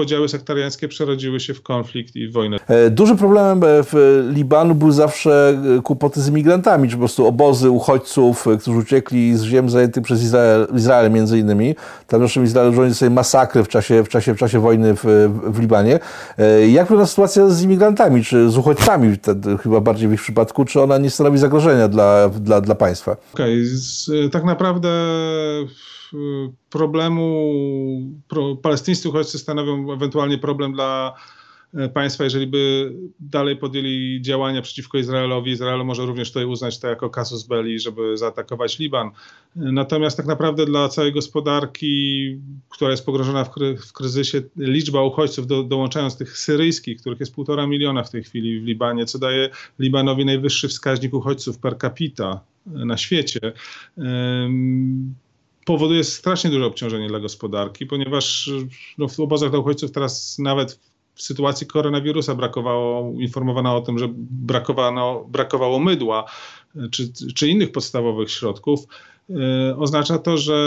podziały 0.00 0.28
sektariańskie 0.28 0.88
przerodziły 0.88 1.40
się 1.40 1.54
w 1.54 1.62
konflikt 1.62 2.16
i 2.16 2.28
wojnę. 2.28 2.56
E, 2.68 2.90
dużym 2.90 3.16
problemem 3.16 3.64
e, 3.64 3.82
w 3.82 4.24
Libanu 4.34 4.74
był 4.74 4.92
zawsze 4.92 5.62
e, 5.78 5.82
kłopoty 5.82 6.22
z 6.22 6.28
imigrantami, 6.28 6.88
czy 6.88 6.94
po 6.94 6.98
prostu 6.98 7.26
obozy 7.26 7.70
uchodźców, 7.70 8.46
którzy 8.60 8.78
uciekli 8.78 9.36
z 9.36 9.42
ziem 9.42 9.70
zajętych 9.70 10.02
przez 10.02 10.22
Izrael, 10.22 10.66
Izrael 10.76 11.10
między 11.10 11.38
innymi. 11.38 11.74
Tam 12.06 12.20
zresztą 12.20 12.42
Izrael 12.42 12.74
rządzi 12.74 12.94
sobie 12.94 13.10
masakry 13.10 13.64
w 13.64 13.68
czasie, 13.68 14.04
w 14.04 14.08
czasie, 14.08 14.34
w 14.34 14.38
czasie 14.38 14.60
wojny 14.60 14.94
w, 14.94 15.30
w 15.44 15.60
Libanie. 15.60 15.98
Jak 16.68 16.84
wygląda 16.84 17.06
sytuacja 17.06 17.48
z 17.48 17.62
imigrantami, 17.62 18.24
czy 18.24 18.50
z 18.50 18.56
uchodźcami, 18.58 19.16
chyba 19.62 19.80
bardziej 19.80 20.08
w 20.08 20.12
ich 20.12 20.22
przypadku, 20.22 20.64
czy 20.64 20.80
ona 20.80 20.98
nie 20.98 21.10
stanowi 21.10 21.38
zagrożenia 21.38 21.88
dla, 21.88 22.28
dla, 22.28 22.60
dla 22.60 22.74
państwa? 22.74 23.16
Okej, 23.34 23.64
okay. 24.08 24.30
tak 24.30 24.44
naprawdę 24.44 24.88
problemu 26.70 27.52
pro, 28.28 28.56
palestyńscy 28.56 29.08
uchodźcy 29.08 29.38
stanowią 29.38 29.92
ewentualnie 29.92 30.38
problem 30.38 30.72
dla 30.72 31.14
e, 31.74 31.88
państwa, 31.88 32.24
jeżeli 32.24 32.46
by 32.46 32.92
dalej 33.20 33.56
podjęli 33.56 34.18
działania 34.22 34.62
przeciwko 34.62 34.98
Izraelowi. 34.98 35.52
Izrael 35.52 35.84
może 35.84 36.06
również 36.06 36.28
tutaj 36.28 36.44
uznać 36.44 36.78
to 36.78 36.88
jako 36.88 37.10
casus 37.10 37.42
belli, 37.46 37.80
żeby 37.80 38.16
zaatakować 38.16 38.78
Liban. 38.78 39.10
Natomiast 39.56 40.16
tak 40.16 40.26
naprawdę 40.26 40.66
dla 40.66 40.88
całej 40.88 41.12
gospodarki, 41.12 42.36
która 42.68 42.90
jest 42.90 43.06
pogrążona 43.06 43.44
w, 43.44 43.50
kry, 43.50 43.76
w 43.76 43.92
kryzysie, 43.92 44.42
liczba 44.56 45.02
uchodźców, 45.02 45.46
do, 45.46 45.62
dołączając 45.62 46.16
tych 46.16 46.38
syryjskich, 46.38 47.00
których 47.00 47.20
jest 47.20 47.34
półtora 47.34 47.66
miliona 47.66 48.02
w 48.02 48.10
tej 48.10 48.22
chwili 48.22 48.60
w 48.60 48.64
Libanie, 48.64 49.06
co 49.06 49.18
daje 49.18 49.50
Libanowi 49.78 50.24
najwyższy 50.24 50.68
wskaźnik 50.68 51.14
uchodźców 51.14 51.58
per 51.58 51.78
capita 51.78 52.40
na 52.66 52.96
świecie 52.96 53.52
powoduje 55.70 56.04
strasznie 56.04 56.50
duże 56.50 56.66
obciążenie 56.66 57.08
dla 57.08 57.20
gospodarki, 57.20 57.86
ponieważ 57.86 58.50
no, 58.98 59.08
w 59.08 59.20
obozach 59.20 59.50
dla 59.50 59.58
uchodźców 59.58 59.92
teraz 59.92 60.38
nawet 60.38 60.80
w 61.14 61.22
sytuacji 61.22 61.66
koronawirusa 61.66 62.34
brakowało, 62.34 63.12
informowano 63.20 63.76
o 63.76 63.80
tym, 63.80 63.98
że 63.98 64.08
brakowano, 64.30 65.24
brakowało 65.28 65.78
mydła 65.78 66.24
czy, 66.90 67.12
czy 67.34 67.48
innych 67.48 67.72
podstawowych 67.72 68.30
środków. 68.30 68.80
oznacza 69.78 70.18
to, 70.18 70.36
że 70.36 70.58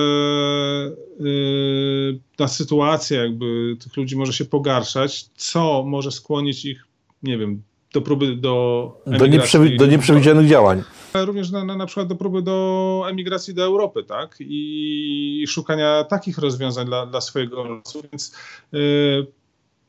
ta 2.36 2.48
sytuacja 2.48 3.24
jakby 3.24 3.78
tych 3.84 3.98
ludzi 3.98 4.16
może 4.16 4.34
się 4.34 4.46
pogarszać, 4.46 5.26
co 5.36 5.84
może 5.88 6.12
skłonić 6.12 6.66
ich, 6.66 6.88
nie 7.24 7.38
wiem, 7.38 7.62
do 7.94 8.02
próby 8.02 8.36
do 8.36 8.98
do, 9.08 9.28
nieprzewi 9.28 9.78
do 9.78 9.86
nieprzewidzianych 9.86 10.48
działań. 10.48 10.84
Również 11.16 11.52
na, 11.52 11.64
na, 11.64 11.76
na 11.76 11.86
przykład 11.86 12.08
do 12.08 12.16
próby 12.16 12.42
do 12.42 13.06
emigracji 13.10 13.54
do 13.54 13.64
Europy, 13.64 14.04
tak? 14.04 14.36
I 14.40 15.46
szukania 15.48 16.04
takich 16.04 16.38
rozwiązań 16.38 16.86
dla, 16.86 17.06
dla 17.06 17.22
swojego 17.22 17.64
losu, 17.64 18.02
więc 18.12 18.36
y, 18.74 19.28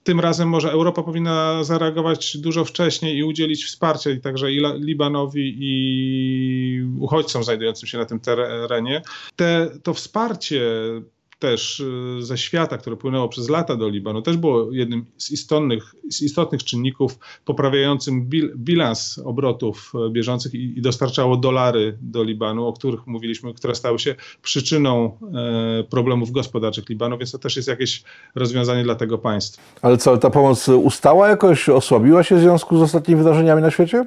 tym 0.04 0.20
razem 0.20 0.48
może 0.48 0.72
Europa 0.72 1.02
powinna 1.02 1.64
zareagować 1.64 2.37
dużo 2.37 2.64
wcześniej 2.64 3.16
i 3.16 3.24
udzielić 3.24 3.64
wsparcia 3.64 4.10
i 4.10 4.20
także 4.20 4.52
i 4.52 4.62
Libanowi 4.74 5.56
i 5.58 6.82
uchodźcom 7.00 7.44
znajdującym 7.44 7.88
się 7.88 7.98
na 7.98 8.04
tym 8.04 8.20
terenie. 8.20 9.02
Te, 9.37 9.70
to 9.82 9.94
wsparcie 9.94 10.60
też 11.44 11.80
y, 11.80 12.16
ze 12.20 12.38
świata, 12.38 12.78
które 12.78 12.96
płynęło 12.96 13.28
przez 13.28 13.48
lata 13.48 13.76
do 13.76 13.88
Libanu, 13.88 14.22
też 14.22 14.37
było 14.37 14.72
jednym 14.72 15.07
z 15.16 15.30
istotnych, 15.30 15.94
z 16.11 16.22
istotnych 16.22 16.64
czynników 16.64 17.18
poprawiającym 17.44 18.26
bil, 18.26 18.52
bilans 18.57 19.20
obrotów 19.24 19.92
e, 19.94 20.11
bieżących 20.11 20.54
i, 20.54 20.78
i, 20.78 20.83
dostarczało 20.83 21.37
dolary 21.37 21.98
do 22.00 22.22
Libanu, 22.22 22.66
o 22.66 22.72
których 22.72 23.07
mówiliśmy, 23.07 23.54
które 23.54 23.74
stały 23.74 23.98
się 23.98 24.14
przyczyną 24.42 25.18
e, 25.35 25.85
problemów 25.85 26.30
gospodarczych 26.30 26.88
Libanu, 26.88 27.18
więc 27.18 27.33
to 27.33 27.38
też 27.38 27.57
jest 27.57 27.68
jakieś 27.68 28.02
rozwiązanie 28.35 28.83
dla 28.83 28.94
tego 28.94 29.18
państwa. 29.18 29.62
Ale 29.83 29.96
co, 29.96 30.16
ta 30.18 30.30
pomoc 30.30 30.68
ustała 30.68 31.28
jakoś, 31.28 31.68
osłabiła 31.68 32.22
się 32.22 32.37
w 32.37 32.40
związku 32.40 32.78
z 32.78 32.83
ostatnimi 32.83 33.18
wydarzeniami 33.18 33.62
na 33.62 33.70
świecie? 33.70 34.07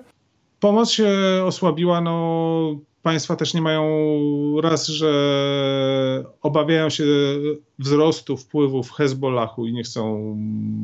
Pomoc 0.59 0.91
się 0.91 1.09
osłabiła, 1.45 2.01
no 2.01 2.87
państwa 3.07 3.35
też 3.35 3.53
nie 3.53 3.61
mają 3.61 3.83
raz, 4.61 4.87
że 4.87 5.11
obawiają 6.41 6.89
się 6.89 7.03
wzrostu 7.79 8.37
wpływów 8.37 8.91
Hezbollahu 8.91 9.67
i 9.67 9.73
nie 9.73 9.83
chcą 9.83 10.35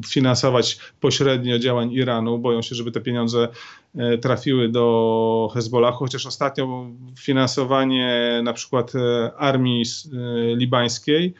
finansować 0.08 0.80
pośrednio 1.00 1.60
działań 1.60 1.92
Iranu. 1.92 2.40
Boją 2.40 2.62
się, 2.62 2.76
żeby 2.76 2.92
te 2.92 3.02
pieniądze 3.02 3.48
e, 3.96 4.18
trafiły 4.18 4.70
do 4.70 5.50
Hezbollahu, 5.54 5.98
chociaż 5.98 6.26
ostatnio 6.26 6.86
finansowanie 7.20 8.42
na 8.44 8.54
przykład 8.54 8.96
e, 8.96 9.32
armii 9.38 9.84
e, 9.84 10.56
libańskiej, 10.56 11.34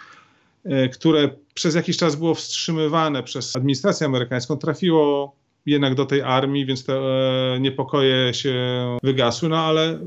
które 0.94 1.30
przez 1.54 1.76
jakiś 1.76 1.98
czas 1.98 2.16
było 2.16 2.36
wstrzymywane 2.36 3.24
przez 3.24 3.56
administrację 3.56 4.08
amerykańską, 4.08 4.58
trafiło 4.58 5.36
jednak 5.66 5.96
do 5.96 6.06
tej 6.06 6.22
armii, 6.22 6.66
więc 6.66 6.86
te 6.86 7.02
niepokoje 7.60 8.34
się 8.34 8.56
wygasły, 9.04 9.50
no 9.50 9.60
ale 9.60 10.00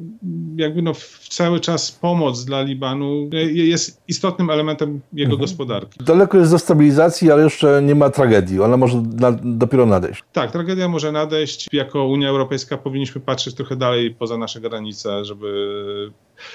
jakby 0.57 0.83
no 0.83 0.93
cały 1.29 1.61
czas 1.61 1.93
pomoc 1.93 2.45
dla 2.45 2.63
Libanu 2.63 3.29
jest 3.53 4.03
istotnym 4.09 4.51
elementem 4.51 5.01
jego 5.13 5.33
mhm. 5.33 5.41
gospodarki. 5.41 6.05
Daleko 6.05 6.39
jest 6.39 6.51
do 6.51 6.59
stabilizacji, 6.59 7.33
ale 7.33 7.43
jeszcze 7.43 7.83
nie 7.83 7.95
ma 7.95 8.11
tragedii. 8.11 8.61
Ona 8.61 8.77
może 8.77 9.03
na, 9.15 9.33
dopiero 9.33 9.87
nadejść. 9.87 10.25
Tak, 10.33 10.53
tragedia 10.53 10.89
może 10.89 11.13
nadejść. 11.13 11.69
Jako 11.73 12.05
Unia 12.05 12.29
Europejska 12.29 12.77
powinniśmy 12.77 13.21
patrzeć 13.21 13.55
trochę 13.55 13.77
dalej 13.77 14.15
poza 14.15 14.39
nasze 14.39 14.61
granice, 14.61 15.25
żeby 15.25 16.11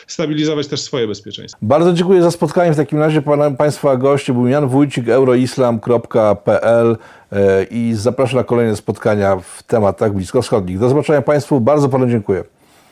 stabilizować 0.07 0.67
też 0.67 0.81
swoje 0.81 1.07
bezpieczeństwo. 1.07 1.57
Bardzo 1.61 1.93
dziękuję 1.93 2.21
za 2.21 2.31
spotkanie. 2.31 2.73
W 2.73 2.77
takim 2.77 2.99
razie 2.99 3.21
pana, 3.21 3.51
Państwa 3.51 3.97
goście 3.97 4.33
był 4.33 4.47
Jan 4.47 4.67
Wójcik, 4.67 5.09
euroislam.pl 5.09 6.97
e, 7.31 7.63
i 7.63 7.93
zapraszam 7.93 8.37
na 8.37 8.43
kolejne 8.43 8.75
spotkania 8.75 9.35
w 9.35 9.63
tematach 9.63 10.13
bliskowschodnich. 10.13 10.79
Do 10.79 10.89
zobaczenia 10.89 11.21
Państwu. 11.21 11.61
Bardzo 11.61 11.89
Panu 11.89 12.09
dziękuję. 12.09 12.43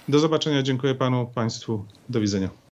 Do 0.09 0.19
zobaczenia. 0.19 0.63
Dziękuję 0.63 0.95
Panu, 0.95 1.27
Państwu. 1.35 1.85
Do 2.09 2.19
widzenia. 2.19 2.68